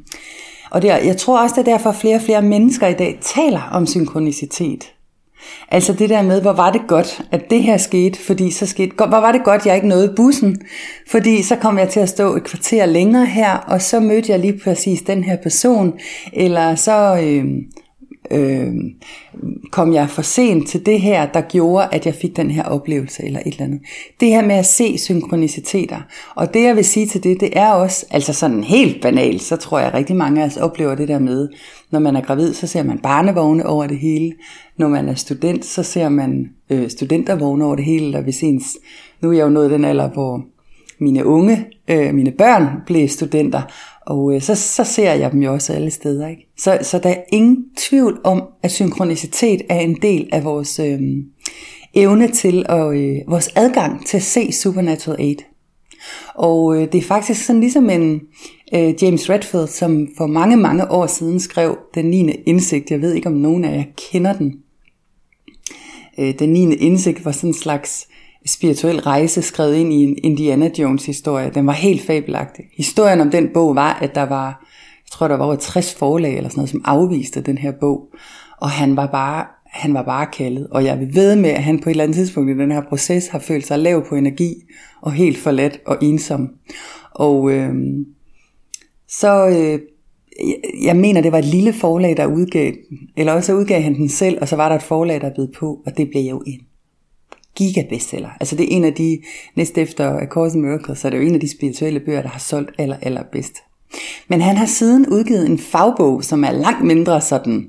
og 0.71 0.83
det 0.83 0.89
jeg 0.89 1.17
tror 1.17 1.43
også, 1.43 1.55
det 1.59 1.69
er 1.69 1.73
derfor, 1.73 1.91
at 1.91 1.97
flere 1.97 2.17
og 2.17 2.23
flere 2.23 2.43
mennesker 2.43 2.87
i 2.87 2.95
dag 2.95 3.19
taler 3.23 3.69
om 3.73 3.87
synkronicitet. 3.87 4.93
Altså 5.71 5.93
det 5.93 6.11
der 6.11 6.23
med, 6.23 6.43
hvor 6.43 6.53
var 6.53 6.73
det 6.73 6.81
godt, 6.89 7.21
at 7.33 7.51
det 7.51 7.63
her 7.63 7.77
skete, 7.77 8.19
fordi 8.19 8.51
så 8.51 8.67
skete, 8.67 8.93
hvor 8.97 9.07
var 9.07 9.33
det 9.33 9.45
godt, 9.45 9.67
jeg 9.67 9.75
ikke 9.75 9.89
nåede 9.89 10.13
bussen, 10.17 10.61
fordi 11.11 11.43
så 11.43 11.57
kom 11.57 11.79
jeg 11.79 11.89
til 11.89 12.01
at 12.01 12.09
stå 12.09 12.37
et 12.37 12.45
kvarter 12.45 12.87
længere 12.87 13.27
her, 13.27 13.57
og 13.57 13.83
så 13.83 14.01
mødte 14.01 14.33
jeg 14.33 14.41
lige 14.41 14.61
præcis 14.65 15.03
den 15.03 15.25
her 15.25 15.37
person, 15.37 15.99
eller 16.33 16.75
så 16.75 17.21
øh, 17.23 17.45
øh, 18.31 18.75
kom 19.71 19.93
jeg 19.93 20.11
for 20.11 20.23
sent 20.23 20.69
til 20.69 20.87
det 20.87 21.01
her, 21.01 21.27
der 21.27 21.41
gjorde, 21.41 21.88
at 21.93 22.07
jeg 22.07 22.14
fik 22.14 22.37
den 22.37 22.51
her 22.51 22.64
oplevelse, 22.64 23.25
eller 23.25 23.41
et 23.41 23.47
eller 23.47 23.64
andet. 23.64 23.81
Det 24.21 24.29
her 24.29 24.47
med 24.47 24.55
at 24.55 24.67
se 24.67 24.99
synkroniciteter, 24.99 26.01
og 26.35 26.55
det 26.55 26.62
jeg 26.62 26.77
vil 26.77 26.85
sige 26.85 27.07
til 27.07 27.23
det, 27.23 27.41
det 27.41 27.59
er 27.59 27.71
også, 27.71 28.07
altså 28.11 28.33
sådan 28.33 28.64
helt 28.64 29.03
banalt, 29.03 29.43
så 29.43 29.57
tror 29.57 29.79
jeg 29.79 29.95
rigtig 29.95 30.17
mange 30.17 30.43
af 30.43 30.47
os 30.47 30.57
oplever 30.57 30.95
det 30.95 31.09
der 31.09 31.19
med, 31.19 31.49
når 31.91 31.99
man 31.99 32.17
er 32.17 32.21
gravid, 32.21 32.55
så 32.55 32.67
ser 32.67 32.83
man 32.83 32.99
barnevogne 32.99 33.67
over 33.67 33.87
det 33.87 33.99
hele. 33.99 34.33
Når 34.77 34.88
man 34.88 35.09
er 35.09 35.14
student, 35.14 35.64
så 35.64 35.83
ser 35.83 36.09
man 36.09 36.51
øh, 36.71 36.91
studentervogne 36.91 37.64
over 37.64 37.77
det 37.77 37.85
hele. 37.85 38.05
Eller 38.05 38.21
hvis 38.21 38.43
ens, 38.43 38.77
nu 39.23 39.29
er 39.29 39.33
jeg 39.33 39.45
jo 39.45 39.49
nået 39.49 39.71
den 39.71 39.85
alder, 39.85 40.09
hvor 40.09 40.45
mine 41.01 41.27
unge, 41.27 41.67
øh, 41.88 42.14
mine 42.14 42.31
børn 42.31 42.67
blev 42.87 43.09
studenter, 43.09 43.62
og 44.09 44.35
øh, 44.35 44.42
så, 44.42 44.55
så 44.55 44.85
ser 44.85 45.12
jeg 45.12 45.33
dem 45.33 45.42
jo 45.42 45.53
også 45.53 45.73
alle 45.73 45.90
steder. 45.90 46.29
Ikke? 46.29 46.49
Så, 46.59 46.79
så 46.83 46.99
der 46.99 47.09
er 47.09 47.23
ingen 47.33 47.64
tvivl 47.77 48.21
om, 48.25 48.42
at 48.62 48.71
synkronicitet 48.71 49.62
er 49.68 49.81
en 49.81 49.94
del 50.03 50.29
af 50.33 50.44
vores 50.44 50.79
øh, 50.79 51.01
evne 51.94 52.29
til, 52.29 52.66
og 52.68 52.97
øh, 52.97 53.16
vores 53.27 53.49
adgang 53.57 54.07
til 54.07 54.16
at 54.16 54.23
se 54.23 54.53
Supernatural 54.53 55.21
8. 55.21 55.44
Og 56.35 56.77
øh, 56.77 56.92
det 56.92 56.99
er 56.99 57.03
faktisk 57.03 57.44
sådan 57.44 57.61
ligesom 57.61 57.90
en, 57.90 58.21
øh, 58.75 59.03
James 59.03 59.31
Redfield, 59.31 59.68
som 59.68 60.09
for 60.16 60.27
mange, 60.27 60.57
mange 60.57 60.90
år 60.90 61.07
siden 61.07 61.40
skrev 61.40 61.79
Den 61.94 62.05
9. 62.05 62.31
indsigt. 62.31 62.90
Jeg 62.90 63.01
ved 63.01 63.14
ikke, 63.14 63.29
om 63.29 63.35
nogen 63.35 63.64
af 63.64 63.77
jer 63.77 63.85
kender 64.11 64.33
den. 64.33 64.55
Øh, 66.18 66.38
den 66.38 66.53
9. 66.53 66.75
indsigt 66.75 67.25
var 67.25 67.33
sådan 67.33 67.51
en 67.51 67.55
slags 67.55 68.09
spirituel 68.49 69.01
rejse 69.01 69.43
skrevet 69.43 69.75
ind 69.75 69.93
i 69.93 70.05
en 70.05 70.17
Indiana 70.23 70.71
Jones 70.79 71.07
historie. 71.07 71.51
Den 71.55 71.67
var 71.67 71.73
helt 71.73 72.03
fabelagtig. 72.03 72.65
Historien 72.77 73.21
om 73.21 73.31
den 73.31 73.49
bog 73.55 73.75
var, 73.75 73.93
at 73.93 74.15
der 74.15 74.23
var, 74.23 74.47
jeg 74.91 75.11
tror 75.11 75.29
der 75.29 75.37
var 75.37 75.45
over 75.45 75.57
60 75.57 75.95
forlag 75.95 76.37
eller 76.37 76.51
sådan 76.51 76.59
noget, 76.59 76.71
som 76.71 76.83
afviste 76.85 77.41
den 77.41 77.59
her 77.59 77.73
bog. 77.81 78.09
Og 78.61 78.71
han 78.71 78.97
var 78.97 79.07
bare, 79.07 79.47
han 79.67 79.95
var 79.95 80.03
bare 80.03 80.27
kaldet. 80.27 80.67
Og 80.71 80.85
jeg 80.85 81.01
vil 81.01 81.15
ved 81.15 81.37
med, 81.37 81.51
at 81.51 81.63
han 81.63 81.79
på 81.79 81.89
et 81.89 81.91
eller 81.91 82.05
andet 82.05 82.17
tidspunkt 82.17 82.51
i 82.51 82.59
den 82.59 82.73
her 82.73 82.83
proces 82.89 83.29
har 83.29 83.39
følt 83.39 83.67
sig 83.67 83.79
lav 83.79 84.09
på 84.09 84.15
energi 84.15 84.55
og 85.03 85.13
helt 85.13 85.39
forladt 85.39 85.81
og 85.87 85.97
ensom. 86.03 86.49
Og 87.15 87.53
øh, 87.53 87.75
så, 89.09 89.49
øh, 89.49 89.81
jeg 90.83 90.97
mener, 90.97 91.21
det 91.21 91.33
var 91.33 91.39
et 91.39 91.45
lille 91.45 91.73
forlag, 91.73 92.17
der 92.17 92.27
udgav 92.27 92.67
den. 92.67 92.99
Eller 93.17 93.33
også 93.33 93.55
udgav 93.55 93.83
han 93.83 93.95
den 93.95 94.09
selv, 94.09 94.39
og 94.41 94.49
så 94.49 94.57
var 94.57 94.69
der 94.69 94.77
et 94.77 94.83
forlag, 94.83 95.21
der 95.21 95.35
bed 95.37 95.49
på, 95.59 95.83
og 95.87 95.97
det 95.97 96.09
blev 96.11 96.23
jo 96.23 96.43
en 96.47 96.61
gigabestseller. 97.59 98.29
Altså 98.40 98.57
det 98.57 98.64
er 98.64 98.77
en 98.77 98.85
af 98.85 98.94
de, 98.94 99.18
næste 99.57 99.81
efter 99.81 100.11
A 100.11 100.27
Course 100.27 100.57
in 100.57 100.64
Miracles, 100.64 100.99
så 100.99 101.09
er 101.09 101.11
det 101.11 101.18
jo 101.18 101.23
en 101.23 101.35
af 101.35 101.40
de 101.40 101.51
spirituelle 101.51 102.01
bøger, 102.01 102.23
der 102.23 102.29
har 102.29 102.38
solgt 102.38 102.71
aller, 102.79 102.97
aller 103.03 103.23
bedst. 103.33 103.55
Men 104.29 104.40
han 104.40 104.57
har 104.57 104.66
siden 104.66 105.07
udgivet 105.07 105.47
en 105.47 105.59
fagbog, 105.59 106.25
som 106.25 106.44
er 106.44 106.53
langt 106.53 106.85
mindre 106.85 107.21
sådan 107.21 107.68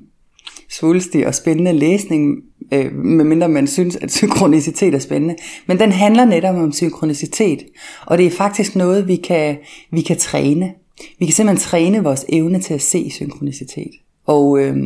svulstig 0.70 1.26
og 1.26 1.34
spændende 1.34 1.72
læsning, 1.72 2.36
øh, 2.72 2.94
medmindre 2.94 3.48
man 3.48 3.66
synes, 3.66 3.96
at 3.96 4.12
synkronicitet 4.12 4.94
er 4.94 4.98
spændende. 4.98 5.36
Men 5.66 5.78
den 5.78 5.92
handler 5.92 6.24
netop 6.24 6.56
om 6.56 6.72
synkronicitet, 6.72 7.58
og 8.06 8.18
det 8.18 8.26
er 8.26 8.30
faktisk 8.30 8.76
noget, 8.76 9.08
vi 9.08 9.16
kan, 9.16 9.56
vi 9.90 10.00
kan 10.00 10.16
træne. 10.16 10.72
Vi 11.18 11.26
kan 11.26 11.34
simpelthen 11.34 11.68
træne 11.68 12.04
vores 12.04 12.24
evne 12.28 12.60
til 12.60 12.74
at 12.74 12.82
se 12.82 13.10
synkronicitet. 13.10 13.90
Og, 14.26 14.60
øh, 14.60 14.76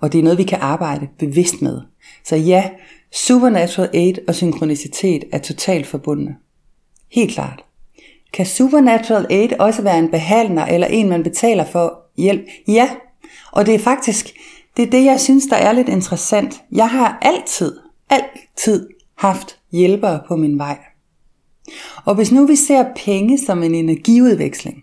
og 0.00 0.12
det 0.12 0.18
er 0.18 0.22
noget, 0.22 0.38
vi 0.38 0.42
kan 0.42 0.58
arbejde 0.60 1.08
bevidst 1.18 1.62
med. 1.62 1.80
Så 2.24 2.36
ja, 2.36 2.70
Supernatural 3.12 3.90
8 3.94 4.20
og 4.28 4.34
synkronicitet 4.34 5.24
er 5.32 5.38
totalt 5.38 5.86
forbundne. 5.86 6.36
Helt 7.10 7.34
klart. 7.34 7.64
Kan 8.32 8.46
Supernatural 8.46 9.26
8 9.30 9.60
også 9.60 9.82
være 9.82 9.98
en 9.98 10.10
behandler 10.10 10.64
eller 10.64 10.86
en, 10.86 11.08
man 11.08 11.22
betaler 11.22 11.64
for 11.64 12.00
hjælp? 12.16 12.46
Ja, 12.68 12.90
og 13.52 13.66
det 13.66 13.74
er 13.74 13.78
faktisk 13.78 14.34
det, 14.76 14.86
er 14.86 14.90
det 14.90 15.04
jeg 15.04 15.20
synes, 15.20 15.46
der 15.46 15.56
er 15.56 15.72
lidt 15.72 15.88
interessant. 15.88 16.62
Jeg 16.72 16.90
har 16.90 17.18
altid, 17.22 17.78
altid 18.10 18.88
haft 19.18 19.58
hjælpere 19.72 20.22
på 20.28 20.36
min 20.36 20.58
vej. 20.58 20.78
Og 22.04 22.14
hvis 22.14 22.32
nu 22.32 22.46
vi 22.46 22.56
ser 22.56 22.84
penge 22.96 23.38
som 23.38 23.62
en 23.62 23.74
energiudveksling, 23.74 24.82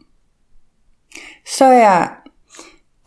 så 1.56 1.66
er 1.66 2.08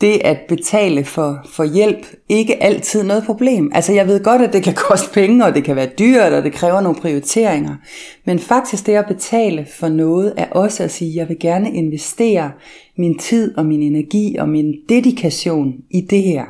det 0.03 0.21
at 0.25 0.39
betale 0.49 1.05
for, 1.05 1.47
for 1.51 1.65
hjælp 1.65 2.07
ikke 2.29 2.63
altid 2.63 3.03
noget 3.03 3.25
problem. 3.25 3.71
Altså 3.75 3.93
jeg 3.93 4.07
ved 4.07 4.25
godt, 4.25 4.43
at 4.43 4.53
det 4.53 4.63
kan 4.63 4.75
koste 4.89 5.11
penge, 5.15 5.45
og 5.45 5.55
det 5.55 5.65
kan 5.65 5.77
være 5.77 5.91
dyrt, 5.99 6.33
og 6.33 6.43
det 6.43 6.53
kræver 6.53 6.81
nogle 6.81 7.01
prioriteringer. 7.01 7.77
Men 8.25 8.39
faktisk 8.39 8.87
det 8.87 8.93
at 8.93 9.07
betale 9.07 9.67
for 9.79 9.89
noget, 9.89 10.35
er 10.37 10.47
også 10.47 10.83
at 10.83 10.91
sige, 10.91 11.11
at 11.11 11.17
jeg 11.17 11.29
vil 11.29 11.39
gerne 11.41 11.73
investere 11.73 12.53
min 12.97 13.19
tid 13.19 13.59
og 13.59 13.67
min 13.67 13.83
energi 13.83 14.37
og 14.37 14.49
min 14.49 14.75
dedikation 14.89 15.75
i 15.91 16.01
det 16.01 16.23
her. 16.23 16.45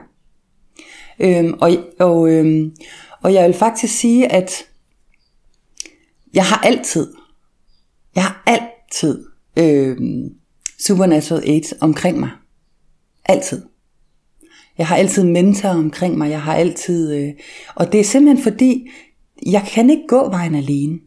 Øhm, 1.21 1.55
og, 1.61 1.71
og, 1.99 2.31
øhm, 2.31 2.73
og 3.23 3.35
jeg 3.35 3.47
vil 3.47 3.55
faktisk 3.55 3.99
sige, 3.99 4.33
at 4.33 4.65
jeg 6.35 6.45
har 6.45 6.61
altid, 6.65 7.15
jeg 8.15 8.23
har 8.23 8.43
altid 8.47 9.25
øhm, 9.59 10.29
Supernatural 10.79 11.43
8 11.57 11.77
omkring 11.81 12.21
mig. 12.21 12.31
Altid. 13.25 13.63
Jeg 14.79 14.87
har 14.87 14.97
altid 14.97 15.25
mentor 15.25 15.69
omkring 15.69 16.19
mig. 16.19 16.31
Jeg 16.31 16.43
har 16.43 16.55
altid... 16.55 17.15
Øh, 17.15 17.33
og 17.75 17.93
det 17.93 18.01
er 18.01 18.05
simpelthen 18.05 18.43
fordi, 18.43 18.91
jeg 19.47 19.69
kan 19.73 19.91
ikke 19.91 20.07
gå 20.09 20.31
vejen 20.31 20.55
alene. 20.55 20.99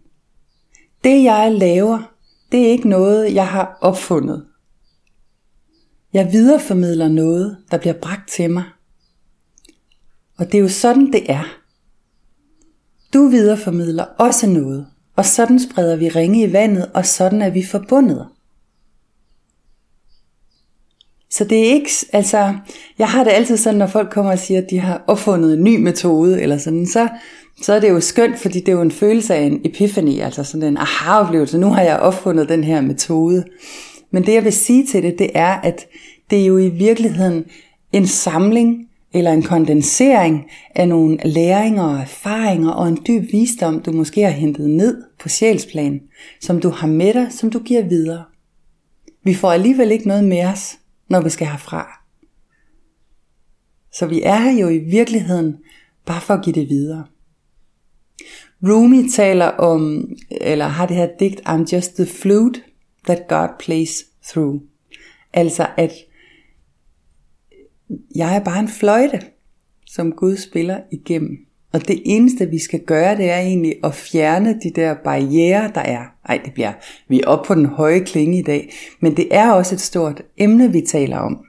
Det 1.03 1.23
jeg 1.23 1.51
laver, 1.51 2.15
det 2.51 2.61
er 2.61 2.71
ikke 2.71 2.89
noget, 2.89 3.33
jeg 3.33 3.47
har 3.47 3.77
opfundet. 3.81 4.45
Jeg 6.13 6.31
videreformidler 6.31 7.07
noget, 7.07 7.57
der 7.71 7.77
bliver 7.77 7.93
bragt 7.93 8.29
til 8.29 8.49
mig. 8.49 8.63
Og 10.37 10.45
det 10.45 10.55
er 10.55 10.61
jo 10.61 10.69
sådan, 10.69 11.13
det 11.13 11.31
er. 11.31 11.43
Du 13.13 13.27
videreformidler 13.27 14.03
også 14.03 14.47
noget, 14.47 14.87
og 15.15 15.25
sådan 15.25 15.59
spreder 15.59 15.95
vi 15.95 16.09
ringe 16.09 16.43
i 16.43 16.53
vandet, 16.53 16.91
og 16.93 17.05
sådan 17.05 17.41
er 17.41 17.49
vi 17.49 17.65
forbundet. 17.65 18.27
Så 21.37 21.43
det 21.43 21.59
er 21.59 21.73
ikke, 21.73 21.89
altså, 22.13 22.53
jeg 22.99 23.07
har 23.07 23.23
det 23.23 23.31
altid 23.31 23.57
sådan, 23.57 23.77
når 23.77 23.87
folk 23.87 24.09
kommer 24.09 24.31
og 24.31 24.39
siger, 24.39 24.61
at 24.61 24.69
de 24.69 24.79
har 24.79 25.03
opfundet 25.07 25.53
en 25.53 25.63
ny 25.63 25.77
metode, 25.77 26.41
eller 26.41 26.57
sådan, 26.57 26.87
så, 26.87 27.07
så 27.61 27.73
er 27.73 27.79
det 27.79 27.89
jo 27.89 27.99
skønt, 27.99 28.39
fordi 28.39 28.59
det 28.59 28.67
er 28.67 28.75
jo 28.75 28.81
en 28.81 28.91
følelse 28.91 29.35
af 29.35 29.41
en 29.41 29.61
epiphany, 29.65 30.21
altså 30.21 30.43
sådan 30.43 30.67
en 30.67 30.77
aha-oplevelse, 30.77 31.57
nu 31.57 31.67
har 31.67 31.81
jeg 31.81 31.99
opfundet 31.99 32.49
den 32.49 32.63
her 32.63 32.81
metode. 32.81 33.43
Men 34.11 34.25
det 34.25 34.33
jeg 34.33 34.43
vil 34.43 34.53
sige 34.53 34.85
til 34.85 35.03
det, 35.03 35.19
det 35.19 35.29
er, 35.33 35.53
at 35.53 35.85
det 36.29 36.41
er 36.41 36.45
jo 36.45 36.57
i 36.57 36.69
virkeligheden 36.69 37.45
en 37.93 38.07
samling, 38.07 38.87
eller 39.13 39.31
en 39.31 39.43
kondensering 39.43 40.45
af 40.75 40.87
nogle 40.87 41.17
læringer 41.25 41.83
og 41.83 41.99
erfaringer 41.99 42.71
og 42.71 42.87
en 42.87 42.99
dyb 43.07 43.31
visdom, 43.31 43.79
du 43.79 43.91
måske 43.91 44.21
har 44.21 44.29
hentet 44.29 44.69
ned 44.69 45.03
på 45.19 45.29
sjælsplan, 45.29 46.01
som 46.41 46.59
du 46.59 46.69
har 46.69 46.87
med 46.87 47.13
dig, 47.13 47.27
som 47.29 47.49
du 47.49 47.59
giver 47.59 47.83
videre. 47.83 48.23
Vi 49.23 49.33
får 49.33 49.51
alligevel 49.51 49.91
ikke 49.91 50.07
noget 50.07 50.23
med 50.23 50.45
os, 50.45 50.77
når 51.09 51.21
vi 51.21 51.29
skal 51.29 51.47
herfra. 51.47 52.05
Så 53.91 54.05
vi 54.05 54.21
er 54.21 54.37
her 54.37 54.59
jo 54.59 54.69
i 54.69 54.77
virkeligheden 54.77 55.57
bare 56.05 56.21
for 56.21 56.33
at 56.33 56.43
give 56.43 56.55
det 56.55 56.69
videre. 56.69 57.07
Rumi 58.63 59.09
taler 59.09 59.45
om, 59.45 60.09
eller 60.31 60.67
har 60.67 60.85
det 60.85 60.95
her 60.95 61.09
digt, 61.19 61.41
I'm 61.47 61.75
just 61.75 61.95
the 61.95 62.05
flute 62.05 62.61
that 63.05 63.27
God 63.27 63.49
plays 63.59 64.05
through. 64.27 64.61
Altså 65.33 65.67
at 65.77 65.91
jeg 68.15 68.35
er 68.35 68.43
bare 68.43 68.59
en 68.59 68.67
fløjte, 68.67 69.21
som 69.87 70.11
Gud 70.11 70.37
spiller 70.37 70.81
igennem. 70.91 71.44
Og 71.75 71.87
det 71.87 72.01
eneste 72.05 72.49
vi 72.49 72.59
skal 72.59 72.79
gøre, 72.79 73.17
det 73.17 73.29
er 73.29 73.37
egentlig 73.37 73.75
at 73.83 73.95
fjerne 73.95 74.59
de 74.63 74.71
der 74.75 74.95
barriere, 75.03 75.71
der 75.75 75.81
er. 75.81 76.01
Ej, 76.29 76.41
det 76.45 76.53
bliver, 76.53 76.71
vi 77.07 77.21
er 77.21 77.27
oppe 77.27 77.47
på 77.47 77.55
den 77.55 77.65
høje 77.65 77.99
klinge 77.99 78.39
i 78.39 78.43
dag, 78.43 78.73
men 79.01 79.17
det 79.17 79.27
er 79.31 79.51
også 79.51 79.75
et 79.75 79.81
stort 79.81 80.21
emne, 80.37 80.71
vi 80.71 80.81
taler 80.81 81.17
om. 81.17 81.45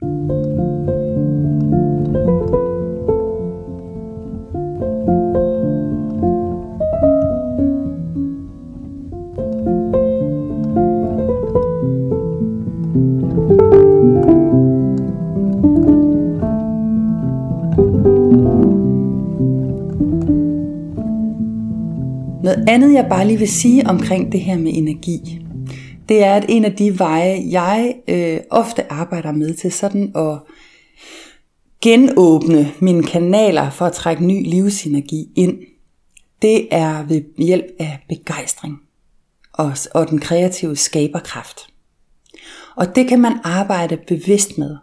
Noget 22.57 22.69
andet, 22.69 22.93
jeg 22.93 23.05
bare 23.09 23.27
lige 23.27 23.39
vil 23.39 23.47
sige 23.47 23.87
omkring 23.87 24.31
det 24.31 24.41
her 24.41 24.57
med 24.57 24.71
energi, 24.75 25.39
det 26.09 26.23
er, 26.23 26.33
at 26.33 26.45
en 26.49 26.65
af 26.65 26.75
de 26.75 26.99
veje, 26.99 27.43
jeg 27.49 27.95
øh, 28.07 28.39
ofte 28.49 28.91
arbejder 28.91 29.31
med 29.31 29.53
til 29.53 29.71
sådan 29.71 30.11
at 30.15 30.39
genåbne 31.81 32.73
mine 32.79 33.03
kanaler 33.03 33.69
for 33.69 33.85
at 33.85 33.93
trække 33.93 34.25
ny 34.25 34.49
livsenergi 34.49 35.29
ind, 35.35 35.57
det 36.41 36.67
er 36.71 37.03
ved 37.03 37.21
hjælp 37.37 37.65
af 37.79 38.05
begejstring 38.09 38.77
og, 39.53 39.71
og 39.93 40.09
den 40.09 40.19
kreative 40.19 40.75
skaberkraft. 40.75 41.67
Og 42.75 42.95
det 42.95 43.07
kan 43.07 43.21
man 43.21 43.33
arbejde 43.43 43.97
bevidst 44.07 44.57
med. 44.57 44.77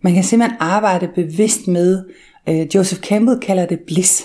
Man 0.00 0.14
kan 0.14 0.24
simpelthen 0.24 0.58
arbejde 0.60 1.08
bevidst 1.14 1.68
med, 1.68 2.04
øh, 2.48 2.66
Joseph 2.74 3.00
Campbell 3.00 3.40
kalder 3.40 3.66
det 3.66 3.80
bliss. 3.86 4.24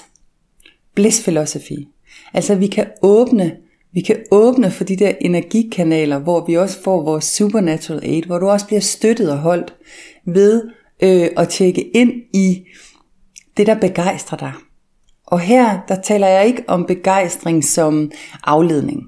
Bliss 0.96 1.22
philosophy. 1.22 1.88
Altså 2.34 2.56
vi 2.56 2.67
kan 2.67 2.86
åbne, 3.02 3.58
vi 3.94 4.02
kan 4.02 4.15
åbne 4.32 4.72
for 4.72 4.84
de 4.84 4.96
der 4.96 5.12
energikanaler, 5.22 6.20
hvor 6.20 6.46
vi 6.46 6.58
også 6.58 6.84
får 6.84 7.04
vores 7.04 7.26
supernatural 7.26 8.04
aid, 8.04 8.24
hvor 8.24 8.39
du 8.39 8.50
også 8.50 8.67
bliver 8.67 8.80
støttet 8.80 9.32
og 9.32 9.38
holdt 9.38 9.74
ved 10.26 10.63
øh, 11.04 11.30
at 11.38 11.50
tjekke 11.50 11.82
ind 11.82 12.12
i 12.34 12.63
det, 13.58 13.67
der 13.67 13.80
begejstrer 13.80 14.38
dig. 14.38 14.54
Og 15.28 15.39
her, 15.39 15.80
der 15.88 16.02
taler 16.02 16.28
jeg 16.28 16.46
ikke 16.46 16.63
om 16.67 16.86
begejstring 16.86 17.63
som 17.63 18.12
afledning. 18.44 19.04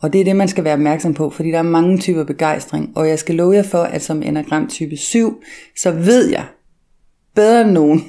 Og 0.00 0.12
det 0.12 0.20
er 0.20 0.24
det, 0.24 0.36
man 0.36 0.48
skal 0.48 0.64
være 0.64 0.74
opmærksom 0.74 1.14
på, 1.14 1.30
fordi 1.30 1.50
der 1.50 1.58
er 1.58 1.62
mange 1.62 1.98
typer 1.98 2.24
begejstring. 2.24 2.92
Og 2.96 3.08
jeg 3.08 3.18
skal 3.18 3.34
love 3.34 3.54
jer 3.54 3.62
for, 3.62 3.82
at 3.82 4.02
som 4.02 4.22
enagram 4.22 4.68
type 4.68 4.96
7, 4.96 5.42
så 5.76 5.90
ved 5.90 6.30
jeg 6.30 6.44
bedre 7.34 7.60
end 7.60 7.70
nogen, 7.70 8.04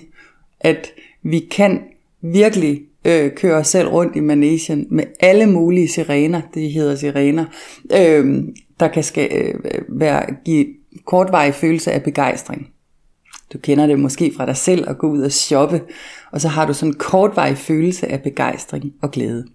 at 0.59 0.87
vi 1.23 1.39
kan 1.39 1.81
virkelig 2.21 2.81
øh, 3.05 3.31
kører 3.35 3.63
selv 3.63 3.87
rundt 3.87 4.15
i 4.15 4.19
Manesien 4.19 4.87
med 4.89 5.03
alle 5.19 5.45
mulige 5.45 5.87
sirener, 5.87 6.41
det 6.53 6.71
hedder 6.71 6.95
sirener, 6.95 7.45
øh, 7.93 8.43
der 8.79 8.87
kan 8.87 9.03
skal, 9.03 9.29
øh, 9.31 9.71
være, 9.89 10.25
give 10.45 10.65
kortvarig 11.05 11.53
følelse 11.53 11.91
af 11.91 12.03
begejstring. 12.03 12.67
Du 13.53 13.57
kender 13.57 13.87
det 13.87 13.99
måske 13.99 14.31
fra 14.37 14.45
dig 14.45 14.57
selv 14.57 14.89
at 14.89 14.97
gå 14.97 15.07
ud 15.07 15.21
og 15.21 15.31
shoppe, 15.31 15.81
og 16.31 16.41
så 16.41 16.47
har 16.47 16.67
du 16.67 16.73
sådan 16.73 16.89
en 16.89 16.97
kortvarig 16.99 17.57
følelse 17.57 18.07
af 18.07 18.21
begejstring 18.21 18.93
og 19.01 19.11
glæde. 19.11 19.45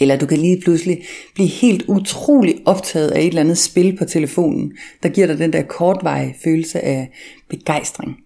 Eller 0.00 0.16
du 0.16 0.26
kan 0.26 0.38
lige 0.38 0.60
pludselig 0.60 1.02
blive 1.34 1.48
helt 1.48 1.84
utrolig 1.88 2.54
optaget 2.64 3.10
af 3.10 3.20
et 3.20 3.26
eller 3.26 3.40
andet 3.40 3.58
spil 3.58 3.96
på 3.96 4.04
telefonen, 4.04 4.72
der 5.02 5.08
giver 5.08 5.26
dig 5.26 5.38
den 5.38 5.52
der 5.52 5.62
kortvarige 5.62 6.36
følelse 6.44 6.80
af 6.80 7.10
begejstring. 7.48 8.16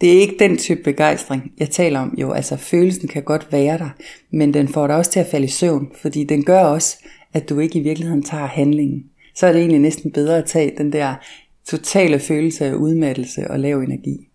Det 0.00 0.16
er 0.16 0.20
ikke 0.20 0.36
den 0.38 0.58
type 0.58 0.82
begejstring, 0.82 1.52
jeg 1.58 1.70
taler 1.70 2.00
om. 2.00 2.14
Jo, 2.18 2.32
altså 2.32 2.56
følelsen 2.56 3.08
kan 3.08 3.22
godt 3.22 3.52
være 3.52 3.78
der, 3.78 3.88
men 4.30 4.54
den 4.54 4.68
får 4.68 4.86
dig 4.86 4.96
også 4.96 5.10
til 5.10 5.20
at 5.20 5.26
falde 5.26 5.46
i 5.46 5.50
søvn, 5.50 5.88
fordi 6.02 6.24
den 6.24 6.44
gør 6.44 6.60
også, 6.60 6.96
at 7.32 7.48
du 7.48 7.58
ikke 7.58 7.78
i 7.78 7.82
virkeligheden 7.82 8.22
tager 8.22 8.46
handlingen. 8.46 9.04
Så 9.34 9.46
er 9.46 9.52
det 9.52 9.58
egentlig 9.58 9.80
næsten 9.80 10.10
bedre 10.10 10.38
at 10.38 10.44
tage 10.44 10.72
den 10.78 10.92
der 10.92 11.14
totale 11.68 12.18
følelse 12.18 12.66
af 12.66 12.74
udmattelse 12.74 13.50
og 13.50 13.60
lav 13.60 13.80
energi. 13.80 14.28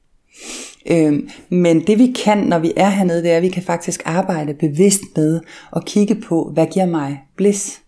Øhm, 0.91 1.29
men 1.49 1.87
det 1.87 1.99
vi 1.99 2.15
kan, 2.23 2.37
når 2.37 2.59
vi 2.59 2.73
er 2.77 2.89
hernede, 2.89 3.23
det 3.23 3.31
er, 3.31 3.37
at 3.37 3.43
vi 3.43 3.49
kan 3.49 3.63
faktisk 3.63 4.01
arbejde 4.05 4.53
bevidst 4.53 5.01
med 5.15 5.39
at 5.75 5.85
kigge 5.85 6.15
på, 6.15 6.51
hvad 6.53 6.67
giver 6.67 6.85
mig 6.85 7.19
bliss? 7.35 7.81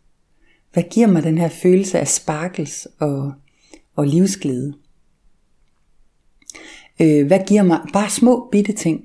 Hvad 0.73 0.83
giver 0.83 1.07
mig 1.07 1.23
den 1.23 1.37
her 1.37 1.49
følelse 1.49 1.99
af 1.99 2.07
sparkles 2.07 2.87
og, 2.99 3.31
og 3.95 4.07
livsglæde? 4.07 4.73
Øh, 7.01 7.27
hvad 7.27 7.39
giver 7.47 7.63
mig 7.63 7.79
bare 7.93 8.09
små 8.09 8.49
bitte 8.51 8.73
ting? 8.73 9.01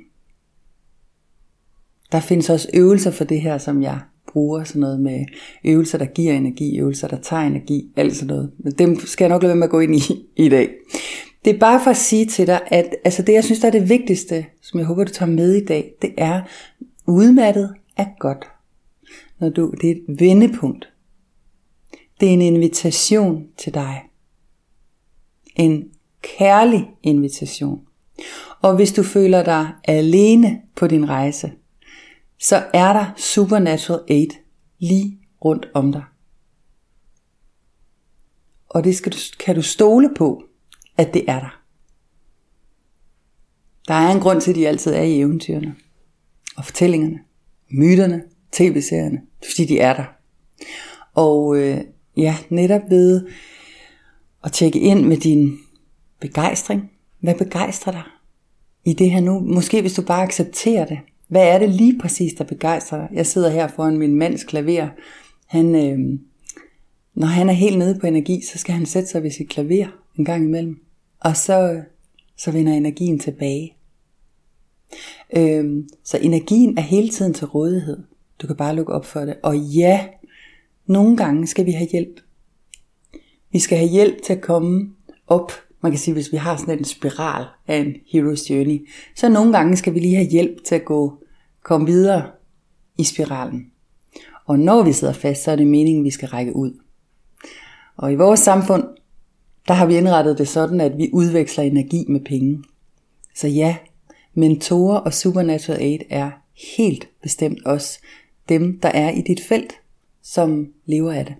Der 2.13 2.21
findes 2.21 2.51
også 2.51 2.69
øvelser 2.75 3.11
for 3.11 3.25
det 3.25 3.41
her, 3.41 3.59
som 3.59 3.83
jeg 3.83 4.01
bruger, 4.33 4.65
sådan 4.65 4.81
noget 4.81 5.01
med 5.01 5.25
øvelser, 5.65 5.99
der 5.99 6.05
giver 6.05 6.33
energi, 6.33 6.79
øvelser, 6.79 7.09
der 7.09 7.21
tager 7.21 7.43
energi, 7.43 7.93
alt 7.97 8.17
sådan 8.17 8.27
noget. 8.27 8.53
Men 8.59 8.73
dem 8.73 9.01
skal 9.01 9.25
jeg 9.25 9.29
nok 9.29 9.43
lade 9.43 9.49
være 9.49 9.57
med 9.57 9.65
at 9.65 9.71
gå 9.71 9.81
ind 9.81 9.95
i 9.95 10.03
i 10.47 10.49
dag. 10.49 10.71
Det 11.45 11.55
er 11.55 11.59
bare 11.59 11.81
for 11.85 11.91
at 11.91 11.97
sige 11.97 12.27
til 12.27 12.47
dig, 12.47 12.61
at 12.67 12.97
altså 13.05 13.23
det, 13.23 13.33
jeg 13.33 13.45
synes, 13.45 13.61
der 13.61 13.67
er 13.67 13.73
det 13.73 13.89
vigtigste, 13.89 14.47
som 14.63 14.79
jeg 14.79 14.87
håber, 14.87 15.05
du 15.05 15.13
tager 15.13 15.31
med 15.31 15.55
i 15.55 15.65
dag, 15.65 15.93
det 16.03 16.15
er, 16.19 16.43
udmattet 17.07 17.75
er 17.97 18.07
godt. 18.19 18.45
Når 19.41 19.49
du, 19.49 19.75
det 19.81 19.91
er 19.91 19.95
et 19.95 20.21
vendepunkt. 20.21 20.89
Det 22.21 22.29
er 22.29 22.33
en 22.33 22.43
invitation 22.43 23.47
til 23.59 23.75
dig. 23.75 24.03
En 25.57 25.85
kærlig 26.23 26.91
invitation. 27.03 27.86
Og 28.61 28.77
hvis 28.77 28.93
du 28.93 29.03
føler 29.03 29.45
dig 29.45 29.69
alene 29.85 30.63
på 30.77 30.87
din 30.87 31.09
rejse, 31.09 31.53
så 32.39 32.65
er 32.75 32.93
der 32.93 33.13
Supernatural 33.17 34.01
8 34.01 34.37
lige 34.79 35.19
rundt 35.45 35.69
om 35.75 35.93
dig. 35.93 36.05
Og 38.69 38.85
det 38.85 38.97
skal 38.97 39.13
du, 39.13 39.19
kan 39.39 39.55
du 39.55 39.63
stole 39.63 40.11
på, 40.17 40.45
at 40.97 41.15
det 41.15 41.25
er 41.29 41.41
der. 41.41 41.63
Der 43.89 43.95
er 43.95 44.13
en 44.13 44.21
grund 44.21 44.41
til, 44.41 44.51
at 44.51 44.57
de 44.57 44.69
altid 44.69 44.93
er 44.93 45.03
i 45.03 45.21
eventyrene, 45.21 45.75
og 46.57 46.65
fortællingerne, 46.65 47.19
myterne, 47.71 48.23
tv-serierne, 48.53 49.23
fordi 49.45 49.65
de 49.65 49.79
er 49.79 49.95
der. 49.95 50.05
Og 51.15 51.57
øh, 51.57 51.81
ja, 52.17 52.37
netop 52.51 52.83
ved 52.91 53.27
at 54.45 54.53
tjekke 54.53 54.81
ind 54.81 55.07
med 55.07 55.17
din 55.17 55.59
begejstring. 56.21 56.91
Hvad 57.21 57.35
begejstrer 57.35 57.93
dig 57.93 58.03
i 58.85 58.93
det 58.93 59.11
her 59.11 59.21
nu? 59.21 59.41
Måske 59.41 59.81
hvis 59.81 59.95
du 59.95 60.03
bare 60.03 60.23
accepterer 60.23 60.85
det. 60.85 60.99
Hvad 61.29 61.49
er 61.49 61.59
det 61.59 61.69
lige 61.71 61.99
præcis, 61.99 62.35
der 62.35 62.45
begejstrer 62.45 62.99
dig? 62.99 63.09
Jeg 63.13 63.27
sidder 63.27 63.51
her 63.51 63.69
foran 63.69 63.99
min 63.99 64.15
mands 64.15 64.45
klaver. 64.45 64.89
Han, 65.47 65.75
øh, 65.75 66.19
når 67.15 67.27
han 67.27 67.49
er 67.49 67.53
helt 67.53 67.79
nede 67.79 67.99
på 67.99 68.07
energi, 68.07 68.43
så 68.43 68.59
skal 68.59 68.75
han 68.75 68.87
sætte 68.87 69.09
sig 69.09 69.23
ved 69.23 69.31
sit 69.31 69.49
klaver 69.49 69.87
en 70.19 70.25
gang 70.25 70.45
imellem. 70.45 70.81
Og 71.21 71.37
så, 71.37 71.83
så 72.37 72.51
vender 72.51 72.73
energien 72.73 73.19
tilbage. 73.19 73.77
Øh, 75.37 75.85
så 76.05 76.19
energien 76.23 76.79
er 76.79 76.83
hele 76.83 77.09
tiden 77.09 77.35
til 77.35 77.47
rådighed. 77.47 78.03
Du 78.43 78.47
kan 78.47 78.57
bare 78.57 78.77
lukke 78.77 78.93
op 78.93 79.05
for 79.05 79.21
det. 79.21 79.37
Og 79.43 79.59
ja, 79.59 80.07
nogle 80.87 81.17
gange 81.17 81.47
skal 81.47 81.67
vi 81.67 81.71
have 81.71 81.89
hjælp. 81.93 82.21
Vi 83.53 83.59
skal 83.59 83.79
have 83.79 83.91
hjælp 83.91 84.23
til 84.23 84.33
at 84.33 84.41
komme 84.41 84.95
op. 85.27 85.53
Man 85.87 85.93
kan 85.93 85.99
sige, 85.99 86.15
hvis 86.15 86.33
vi 86.33 86.37
har 86.37 86.57
sådan 86.57 86.79
en 86.79 86.85
spiral 86.85 87.47
af 87.67 87.77
en 87.77 87.95
hero's 87.95 88.51
journey, 88.51 88.89
så 89.15 89.29
nogle 89.29 89.53
gange 89.53 89.77
skal 89.77 89.95
vi 89.95 89.99
lige 89.99 90.17
have 90.17 90.29
hjælp 90.29 90.65
til 90.65 90.75
at 90.75 90.85
gå, 90.85 91.23
komme 91.63 91.87
videre 91.87 92.31
i 92.99 93.05
spiralen. 93.05 93.71
Og 94.47 94.59
når 94.59 94.83
vi 94.83 94.93
sidder 94.93 95.13
fast, 95.13 95.45
så 95.45 95.51
er 95.51 95.57
det 95.57 95.67
meningen, 95.67 96.03
at 96.03 96.05
vi 96.05 96.11
skal 96.11 96.29
række 96.29 96.57
ud. 96.57 96.81
Og 97.97 98.13
i 98.13 98.15
vores 98.15 98.41
samfund, 98.41 98.85
der 99.69 99.75
har 99.75 99.87
vi 99.87 99.97
indrettet 99.97 100.39
det 100.39 100.49
sådan, 100.49 100.81
at 100.81 100.99
vi 100.99 101.11
udveksler 101.13 101.65
energi 101.65 102.05
med 102.09 102.21
penge. 102.21 102.65
Så 103.35 103.49
ja, 103.49 103.77
mentorer 104.35 104.99
og 104.99 105.15
Supernatural 105.15 105.81
Aid 105.81 106.01
er 106.11 106.31
helt 106.77 107.09
bestemt 107.23 107.67
også 107.67 107.99
dem, 108.49 108.81
der 108.81 108.89
er 108.89 109.11
i 109.11 109.21
dit 109.21 109.41
felt, 109.41 109.73
som 110.23 110.69
lever 110.87 111.13
af 111.13 111.25
det. 111.27 111.35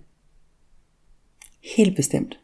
Helt 1.75 1.95
bestemt. 1.95 2.39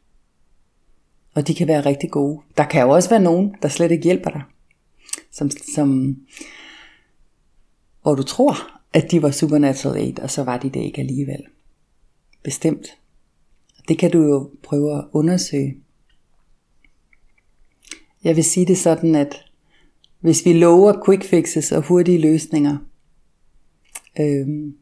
Og 1.34 1.48
de 1.48 1.56
kan 1.56 1.68
være 1.68 1.86
rigtig 1.86 2.12
gode. 2.12 2.42
Der 2.58 2.66
kan 2.66 2.82
jo 2.82 2.90
også 2.90 3.10
være 3.10 3.22
nogen, 3.22 3.56
der 3.62 3.68
slet 3.68 3.92
ikke 3.92 4.04
hjælper 4.04 4.30
dig. 4.30 4.42
Som, 5.32 5.50
som, 5.76 6.18
hvor 8.02 8.16
du 8.16 8.24
tror, 8.24 8.56
at 8.94 9.12
de 9.12 9.22
var 9.22 9.32
Supernatural 9.32 9.98
Aid, 9.98 10.20
og 10.20 10.32
så 10.32 10.44
var 10.44 10.58
de 10.58 10.70
det 10.70 10.80
ikke 10.80 11.02
alligevel. 11.02 11.46
Bestemt. 12.44 12.88
Det 13.88 13.98
kan 13.98 14.12
du 14.12 14.24
jo 14.24 14.52
prøve 14.64 14.98
at 14.98 15.06
undersøge. 15.12 15.78
Jeg 18.24 18.36
vil 18.36 18.44
sige 18.44 18.66
det 18.66 18.78
sådan, 18.78 19.16
at 19.16 19.46
hvis 20.20 20.46
vi 20.46 20.54
lover 20.54 21.06
quick 21.06 21.24
fixes 21.24 21.72
og 21.72 21.82
hurtige 21.82 22.22
løsninger, 22.22 22.78
øhm, 24.20 24.78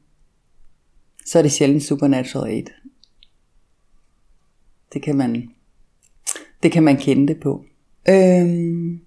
så 1.26 1.38
er 1.38 1.42
det 1.42 1.52
sjældent 1.52 1.84
supernatural 1.84 2.52
aid. 2.52 2.66
Det 4.94 5.02
kan 5.02 5.16
man, 5.16 5.52
det 6.64 6.72
kan 6.72 6.84
man 6.84 6.98
kende 6.98 7.28
det 7.28 7.38
på. 7.44 7.64
Øhm, 8.10 9.00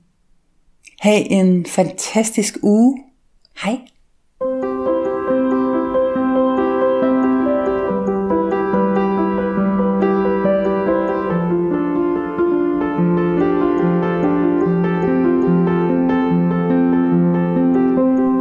ha' 1.01 1.23
en 1.31 1.67
fantastisk 1.67 2.57
uge. 2.63 2.99
Hej. 3.65 3.79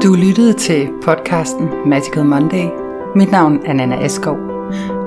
Du 0.04 0.13
lyttede 0.13 0.54
til 0.54 0.89
podcasten 1.02 1.69
Magical 1.86 2.26
Monday. 2.26 2.65
Mit 3.15 3.32
navn 3.32 3.60
er 3.65 3.73
Nana 3.73 4.04
Askov. 4.04 4.38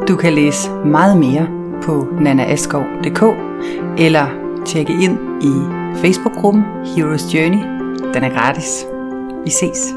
Du 0.08 0.16
kan 0.16 0.32
læse 0.32 0.70
meget 0.70 1.18
mere 1.18 1.48
på 1.82 2.06
nanaaskov.dk 2.20 3.45
eller 3.98 4.26
tjekke 4.66 4.92
ind 4.92 5.18
i 5.42 5.52
Facebook-gruppen 6.00 6.64
Heroes 6.96 7.34
Journey. 7.34 7.58
Den 8.14 8.24
er 8.24 8.28
gratis. 8.28 8.86
Vi 9.44 9.50
ses. 9.50 9.94